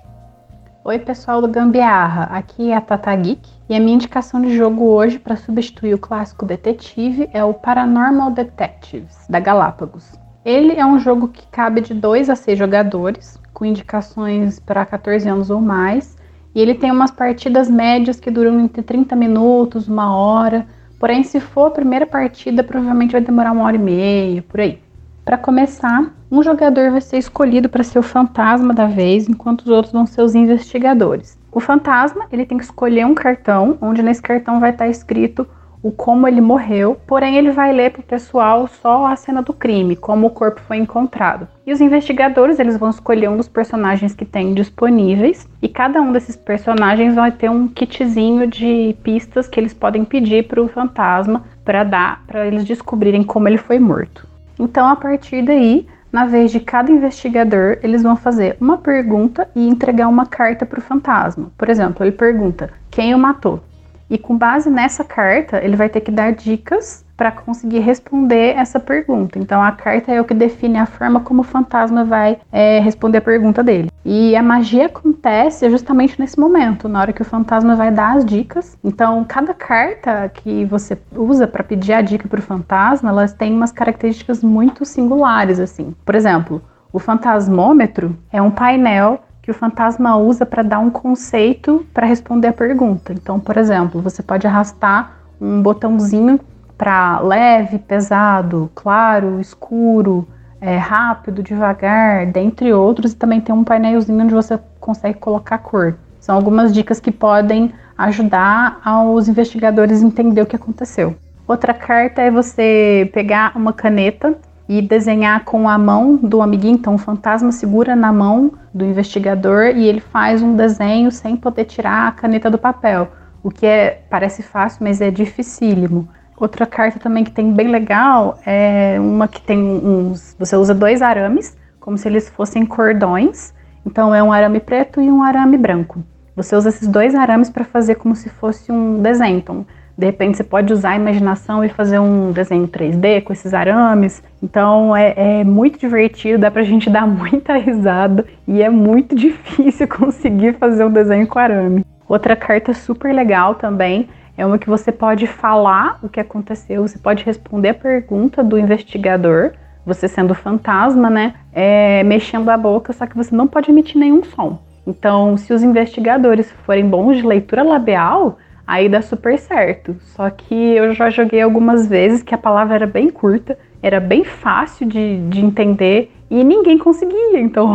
[0.85, 4.85] Oi, pessoal do Gambiarra, aqui é a Tata Geek e a minha indicação de jogo
[4.85, 10.05] hoje para substituir o clássico detetive é o Paranormal Detectives da Galápagos.
[10.45, 15.27] Ele é um jogo que cabe de 2 a 6 jogadores, com indicações para 14
[15.27, 16.17] anos ou mais,
[16.55, 20.65] e ele tem umas partidas médias que duram entre 30 minutos, uma hora.
[20.97, 24.79] Porém, se for a primeira partida, provavelmente vai demorar uma hora e meia, por aí.
[25.25, 29.67] Para começar, um jogador vai ser escolhido para ser o fantasma da vez, enquanto os
[29.67, 31.37] outros vão ser os investigadores.
[31.51, 35.45] O fantasma, ele tem que escolher um cartão, onde nesse cartão vai estar escrito
[35.81, 39.53] o como ele morreu, porém ele vai ler para o pessoal só a cena do
[39.53, 41.47] crime, como o corpo foi encontrado.
[41.65, 46.11] E os investigadores eles vão escolher um dos personagens que tem disponíveis e cada um
[46.11, 51.43] desses personagens vai ter um kitzinho de pistas que eles podem pedir para o fantasma
[51.63, 54.27] para dar para eles descobrirem como ele foi morto.
[54.59, 59.67] Então a partir daí na vez de cada investigador, eles vão fazer uma pergunta e
[59.67, 61.51] entregar uma carta para o fantasma.
[61.55, 63.61] Por exemplo, ele pergunta: quem o matou?
[64.09, 68.79] E com base nessa carta, ele vai ter que dar dicas para conseguir responder essa
[68.79, 69.37] pergunta.
[69.37, 73.17] Então, a carta é o que define a forma como o fantasma vai é, responder
[73.17, 73.91] a pergunta dele.
[74.05, 78.25] E a magia acontece justamente nesse momento, na hora que o fantasma vai dar as
[78.25, 78.77] dicas.
[78.81, 83.53] Então, cada carta que você usa para pedir a dica para o fantasma, elas têm
[83.53, 85.93] umas características muito singulares, assim.
[86.05, 86.61] Por exemplo,
[86.93, 89.19] o fantasmômetro é um painel
[89.49, 93.11] que o fantasma usa para dar um conceito para responder a pergunta.
[93.11, 96.39] Então, por exemplo, você pode arrastar um botãozinho
[96.77, 100.27] para leve, pesado, claro, escuro,
[100.61, 105.97] é, rápido, devagar, dentre outros, e também tem um painelzinho onde você consegue colocar cor.
[106.19, 111.15] São algumas dicas que podem ajudar aos investigadores entender o que aconteceu.
[111.47, 114.37] Outra carta é você pegar uma caneta
[114.69, 116.75] e desenhar com a mão do amiguinho.
[116.75, 121.65] Então, o fantasma segura na mão do investigador e ele faz um desenho sem poder
[121.65, 123.07] tirar a caneta do papel,
[123.41, 126.07] o que é, parece fácil, mas é dificílimo.
[126.37, 130.35] Outra carta também que tem bem legal é uma que tem uns.
[130.37, 133.51] Você usa dois arames, como se eles fossem cordões.
[133.83, 136.03] Então, é um arame preto e um arame branco.
[136.35, 139.39] Você usa esses dois arames para fazer como se fosse um desenho.
[139.39, 139.65] Então,
[139.99, 144.23] de repente você pode usar a imaginação e fazer um desenho 3D com esses arames.
[144.41, 149.89] Então é, é muito divertido, dá pra gente dar muita risada e é muito difícil
[149.89, 151.85] conseguir fazer um desenho com arame.
[152.07, 156.97] Outra carta super legal também É uma que você pode falar o que aconteceu, você
[156.97, 159.51] pode responder a pergunta do investigador,
[159.85, 161.33] você sendo fantasma, né?
[161.51, 164.59] É, mexendo a boca, só que você não pode emitir nenhum som.
[164.87, 168.37] Então, se os investigadores forem bons de leitura labial,
[168.69, 169.95] aí dá super certo.
[170.15, 174.23] Só que eu já joguei algumas vezes que a palavra era bem curta, era bem
[174.23, 177.39] fácil de, de entender e ninguém conseguia.
[177.39, 177.73] Então,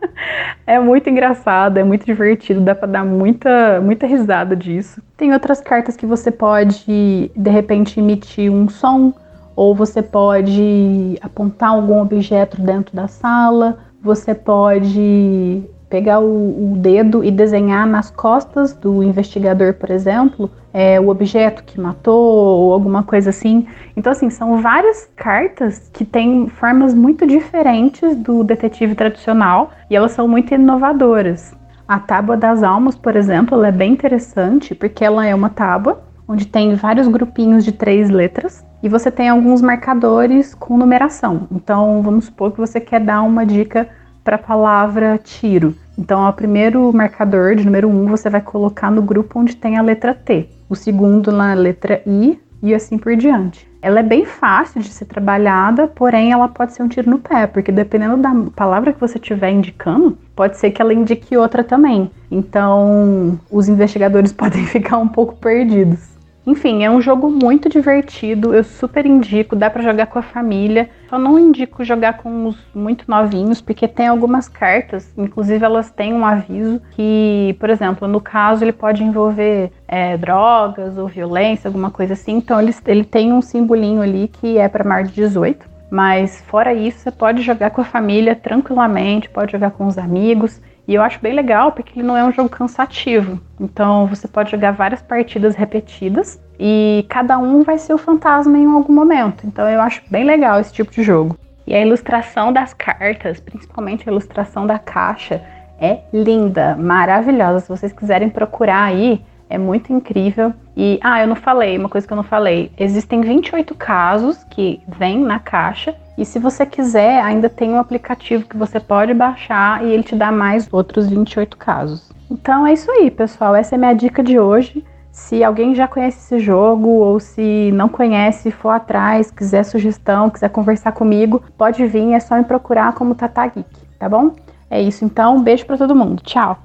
[0.66, 5.02] é muito engraçado, é muito divertido, dá para dar muita, muita risada disso.
[5.14, 9.12] Tem outras cartas que você pode, de repente, emitir um som,
[9.54, 15.62] ou você pode apontar algum objeto dentro da sala, você pode
[15.94, 21.62] pegar o, o, dedo e desenhar nas costas do investigador, por exemplo, é, o objeto
[21.62, 23.64] que matou ou alguma coisa assim.
[23.96, 30.10] Então, assim, são várias cartas que têm formas muito diferentes do detetive tradicional e elas
[30.10, 31.54] são muito inovadoras.
[31.86, 36.02] A Tábua das Almas, por exemplo, ela é bem interessante porque ela é uma tábua
[36.26, 41.46] onde tem vários grupinhos de três letras e você tem alguns marcadores com numeração.
[41.52, 43.88] Então, vamos supor que você quer dar uma dica
[44.24, 45.76] para a palavra tiro.
[45.96, 49.76] Então, o primeiro marcador de número 1 um, você vai colocar no grupo onde tem
[49.76, 53.68] a letra T, o segundo na letra I e assim por diante.
[53.82, 57.46] Ela é bem fácil de ser trabalhada, porém ela pode ser um tiro no pé,
[57.46, 62.10] porque dependendo da palavra que você estiver indicando, pode ser que ela indique outra também.
[62.30, 66.13] Então, os investigadores podem ficar um pouco perdidos.
[66.46, 70.90] Enfim, é um jogo muito divertido, eu super indico, dá para jogar com a família.
[71.08, 76.12] Só não indico jogar com os muito novinhos, porque tem algumas cartas, inclusive elas têm
[76.12, 81.90] um aviso que, por exemplo, no caso ele pode envolver é, drogas ou violência, alguma
[81.90, 82.36] coisa assim.
[82.36, 85.74] Então ele, ele tem um simbolinho ali que é para maior de 18.
[85.90, 90.60] Mas fora isso, você pode jogar com a família tranquilamente, pode jogar com os amigos.
[90.86, 93.40] E eu acho bem legal porque ele não é um jogo cansativo.
[93.58, 98.66] Então você pode jogar várias partidas repetidas e cada um vai ser o fantasma em
[98.66, 99.46] algum momento.
[99.46, 101.38] Então eu acho bem legal esse tipo de jogo.
[101.66, 105.42] E a ilustração das cartas, principalmente a ilustração da caixa,
[105.80, 107.60] é linda, maravilhosa.
[107.60, 109.24] Se vocês quiserem procurar aí,
[109.54, 110.52] é muito incrível.
[110.76, 114.80] E, ah, eu não falei, uma coisa que eu não falei: existem 28 casos que
[114.98, 119.84] vêm na caixa e se você quiser, ainda tem um aplicativo que você pode baixar
[119.84, 122.12] e ele te dá mais outros 28 casos.
[122.30, 123.54] Então é isso aí, pessoal.
[123.54, 124.84] Essa é minha dica de hoje.
[125.10, 130.50] Se alguém já conhece esse jogo ou se não conhece, for atrás, quiser sugestão, quiser
[130.50, 134.34] conversar comigo, pode vir, é só me procurar como Tata Geek, tá bom?
[134.68, 136.20] É isso então, um beijo para todo mundo.
[136.24, 136.58] Tchau.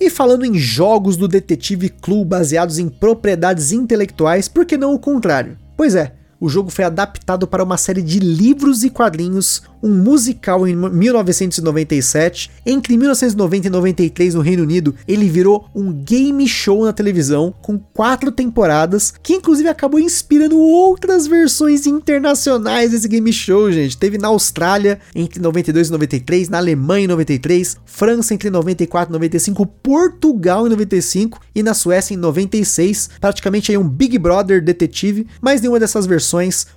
[0.00, 4.98] E falando em jogos do Detetive Clue baseados em propriedades intelectuais, por que não o
[4.98, 5.58] contrário?
[5.76, 10.66] Pois é, o jogo foi adaptado para uma série de livros e quadrinhos, um musical
[10.66, 12.50] em 1997.
[12.64, 17.78] Entre 1990 e 93 no Reino Unido, ele virou um game show na televisão com
[17.78, 23.96] quatro temporadas, que inclusive acabou inspirando outras versões internacionais desse game show, gente.
[23.96, 29.14] Teve na Austrália entre 92 e 93, na Alemanha em 93, França entre 94 e
[29.14, 33.10] 95, Portugal em 95 e na Suécia em 96.
[33.20, 36.27] Praticamente aí um Big Brother detetive, mas nenhuma dessas versões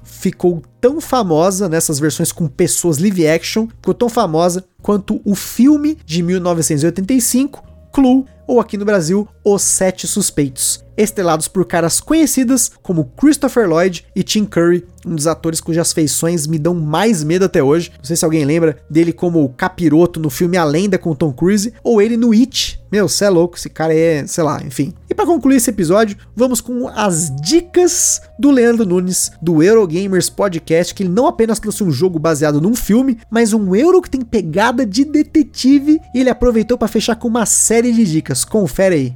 [0.03, 5.97] ficou tão famosa nessas versões com pessoas live action, ficou tão famosa quanto o filme
[6.05, 13.05] de 1985, Clue, ou aqui no Brasil, Os Sete Suspeitos, estelados por caras conhecidas como
[13.17, 17.61] Christopher Lloyd e Tim Curry, um dos atores cujas feições me dão mais medo até
[17.63, 17.91] hoje.
[17.97, 21.33] Não sei se alguém lembra dele como o capiroto no filme A Lenda com Tom
[21.33, 22.79] Cruise, ou ele no It.
[22.91, 24.93] Meu, cê é louco, esse cara é, sei lá, enfim.
[25.09, 30.93] E para concluir esse episódio, vamos com as dicas do Leandro Nunes, do Eurogamers Podcast,
[30.93, 34.21] que ele não apenas trouxe um jogo baseado num filme, mas um euro que tem
[34.21, 38.30] pegada de detetive, e ele aproveitou para fechar com uma série de dicas.
[38.49, 39.13] Confere aí.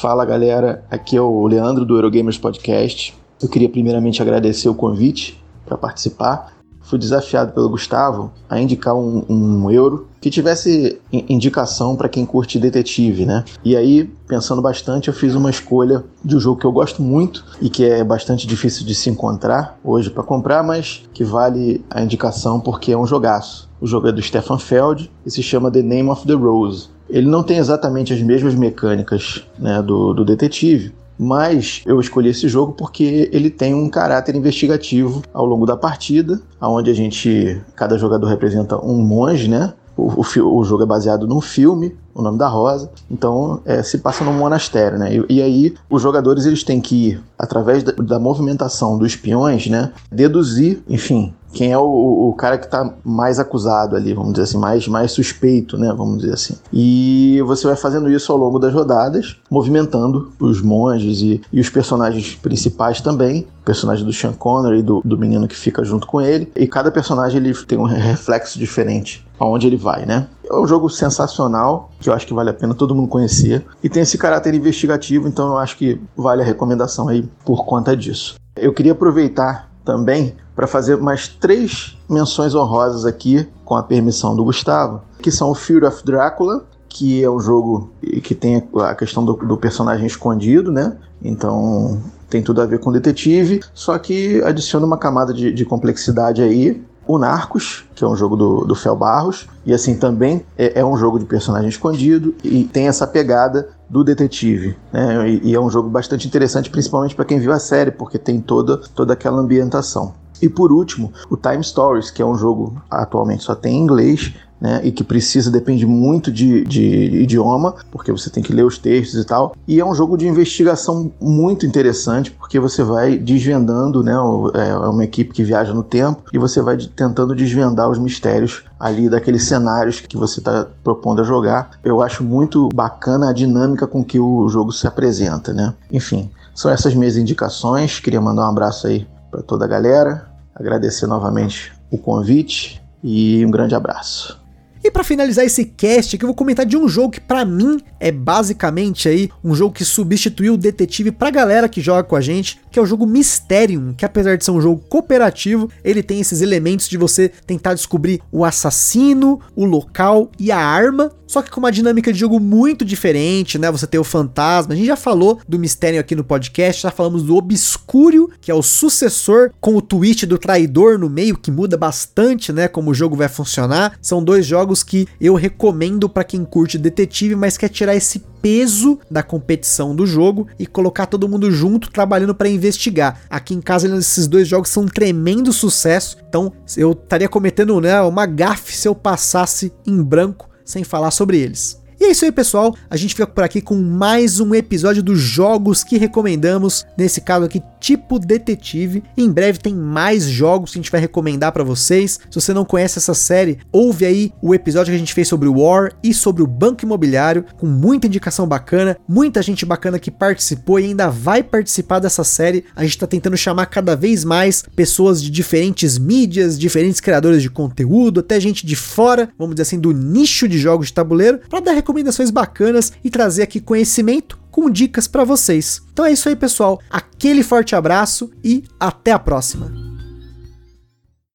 [0.00, 3.14] Fala galera, aqui é o Leandro do Eurogamers Podcast.
[3.40, 6.52] Eu queria primeiramente agradecer o convite para participar.
[6.80, 12.58] Fui desafiado pelo Gustavo a indicar um, um euro que tivesse indicação para quem curte
[12.58, 13.44] detetive, né?
[13.64, 17.44] E aí, pensando bastante, eu fiz uma escolha de um jogo que eu gosto muito
[17.60, 22.02] e que é bastante difícil de se encontrar hoje para comprar, mas que vale a
[22.02, 23.63] indicação porque é um jogaço.
[23.80, 26.88] O jogo é do Stefan Feld e se chama The Name of the Rose.
[27.08, 32.48] Ele não tem exatamente as mesmas mecânicas né, do, do detetive, mas eu escolhi esse
[32.48, 37.98] jogo porque ele tem um caráter investigativo ao longo da partida, onde a gente, cada
[37.98, 39.74] jogador representa um monge, né?
[39.96, 43.98] O, o, o, jogo é baseado num filme, o nome da Rosa, então é, se
[43.98, 45.14] passa num monastério, né?
[45.14, 49.68] E, e, aí os jogadores eles têm que ir, através da, da movimentação dos espiões,
[49.68, 49.92] né?
[50.10, 54.58] Deduzir, enfim, quem é o, o cara que está mais acusado ali, vamos dizer assim,
[54.58, 55.94] mais, mais suspeito, né?
[55.96, 56.56] Vamos dizer assim.
[56.72, 61.70] E você vai fazendo isso ao longo das rodadas, movimentando os monges e, e os
[61.70, 63.46] personagens principais também.
[63.62, 66.50] O personagem do Sean Connery e do, do menino que fica junto com ele.
[66.56, 70.26] E cada personagem ele tem um reflexo diferente aonde ele vai, né?
[70.48, 73.64] É um jogo sensacional, que eu acho que vale a pena todo mundo conhecer.
[73.82, 77.96] E tem esse caráter investigativo, então eu acho que vale a recomendação aí por conta
[77.96, 78.34] disso.
[78.56, 84.44] Eu queria aproveitar também para fazer mais três menções honrosas aqui, com a permissão do
[84.44, 87.90] Gustavo, que são o Fear of Drácula, que é um jogo
[88.22, 90.96] que tem a questão do, do, personagem escondido, né?
[91.20, 96.40] Então tem tudo a ver com detetive, só que adiciona uma camada de, de complexidade
[96.40, 96.80] aí.
[97.06, 100.84] O Narcos, que é um jogo do, do Fel Barros, e assim também é, é
[100.84, 104.76] um jogo de personagem escondido e tem essa pegada do detetive.
[104.92, 105.30] Né?
[105.30, 108.40] E, e é um jogo bastante interessante, principalmente para quem viu a série, porque tem
[108.40, 110.14] toda, toda aquela ambientação.
[110.40, 114.32] E por último, o Time Stories, que é um jogo atualmente só tem em inglês,
[114.64, 116.82] né, e que precisa, depende muito de, de,
[117.20, 119.54] idioma, porque você tem que ler os textos e tal.
[119.68, 124.14] E é um jogo de investigação muito interessante, porque você vai desvendando, né,
[124.54, 128.64] é, é uma equipe que viaja no tempo, e você vai tentando desvendar os mistérios
[128.80, 131.72] ali daqueles cenários que você está propondo a jogar.
[131.84, 135.74] Eu acho muito bacana a dinâmica com que o jogo se apresenta, né?
[135.92, 137.98] Enfim, são essas minhas indicações.
[138.00, 143.50] Queria mandar um abraço aí para toda a galera, agradecer novamente o convite e um
[143.50, 144.40] grande abraço.
[144.84, 147.80] E para finalizar esse cast aqui, eu vou comentar de um jogo que para mim
[147.98, 152.20] é basicamente aí um jogo que substituiu o detetive pra galera que joga com a
[152.20, 156.20] gente, que é o jogo Mysterium, que apesar de ser um jogo cooperativo, ele tem
[156.20, 161.50] esses elementos de você tentar descobrir o assassino, o local e a arma, só que
[161.50, 163.68] com uma dinâmica de jogo muito diferente, né?
[163.68, 167.24] Você tem o fantasma, a gente já falou do Mysterium aqui no podcast, já falamos
[167.24, 171.76] do Obscúrio, que é o sucessor com o twist do traidor no meio, que muda
[171.76, 173.98] bastante, né, como o jogo vai funcionar.
[174.00, 179.00] São dois jogos que eu recomendo para quem curte detetive, mas quer tirar esse peso
[179.10, 183.22] da competição do jogo e colocar todo mundo junto trabalhando para investigar.
[183.28, 188.00] Aqui em casa esses dois jogos são um tremendo sucesso, então eu estaria cometendo né,
[188.02, 191.83] uma gafe se eu passasse em branco sem falar sobre eles.
[192.04, 192.76] E é isso aí, pessoal.
[192.90, 196.84] A gente fica por aqui com mais um episódio dos jogos que recomendamos.
[196.98, 199.02] Nesse caso aqui, tipo detetive.
[199.16, 202.20] Em breve tem mais jogos que a gente vai recomendar para vocês.
[202.30, 205.48] Se você não conhece essa série, ouve aí o episódio que a gente fez sobre
[205.48, 210.10] o War e sobre o Banco Imobiliário, com muita indicação bacana, muita gente bacana que
[210.10, 212.66] participou e ainda vai participar dessa série.
[212.76, 217.48] A gente tá tentando chamar cada vez mais pessoas de diferentes mídias, diferentes criadores de
[217.48, 221.60] conteúdo, até gente de fora, vamos dizer assim, do nicho de jogos de tabuleiro, para
[221.60, 225.80] dar recomendações bacanas e trazer aqui conhecimento com dicas para vocês.
[225.92, 226.80] Então é isso aí, pessoal.
[226.90, 229.83] Aquele forte abraço e até a próxima.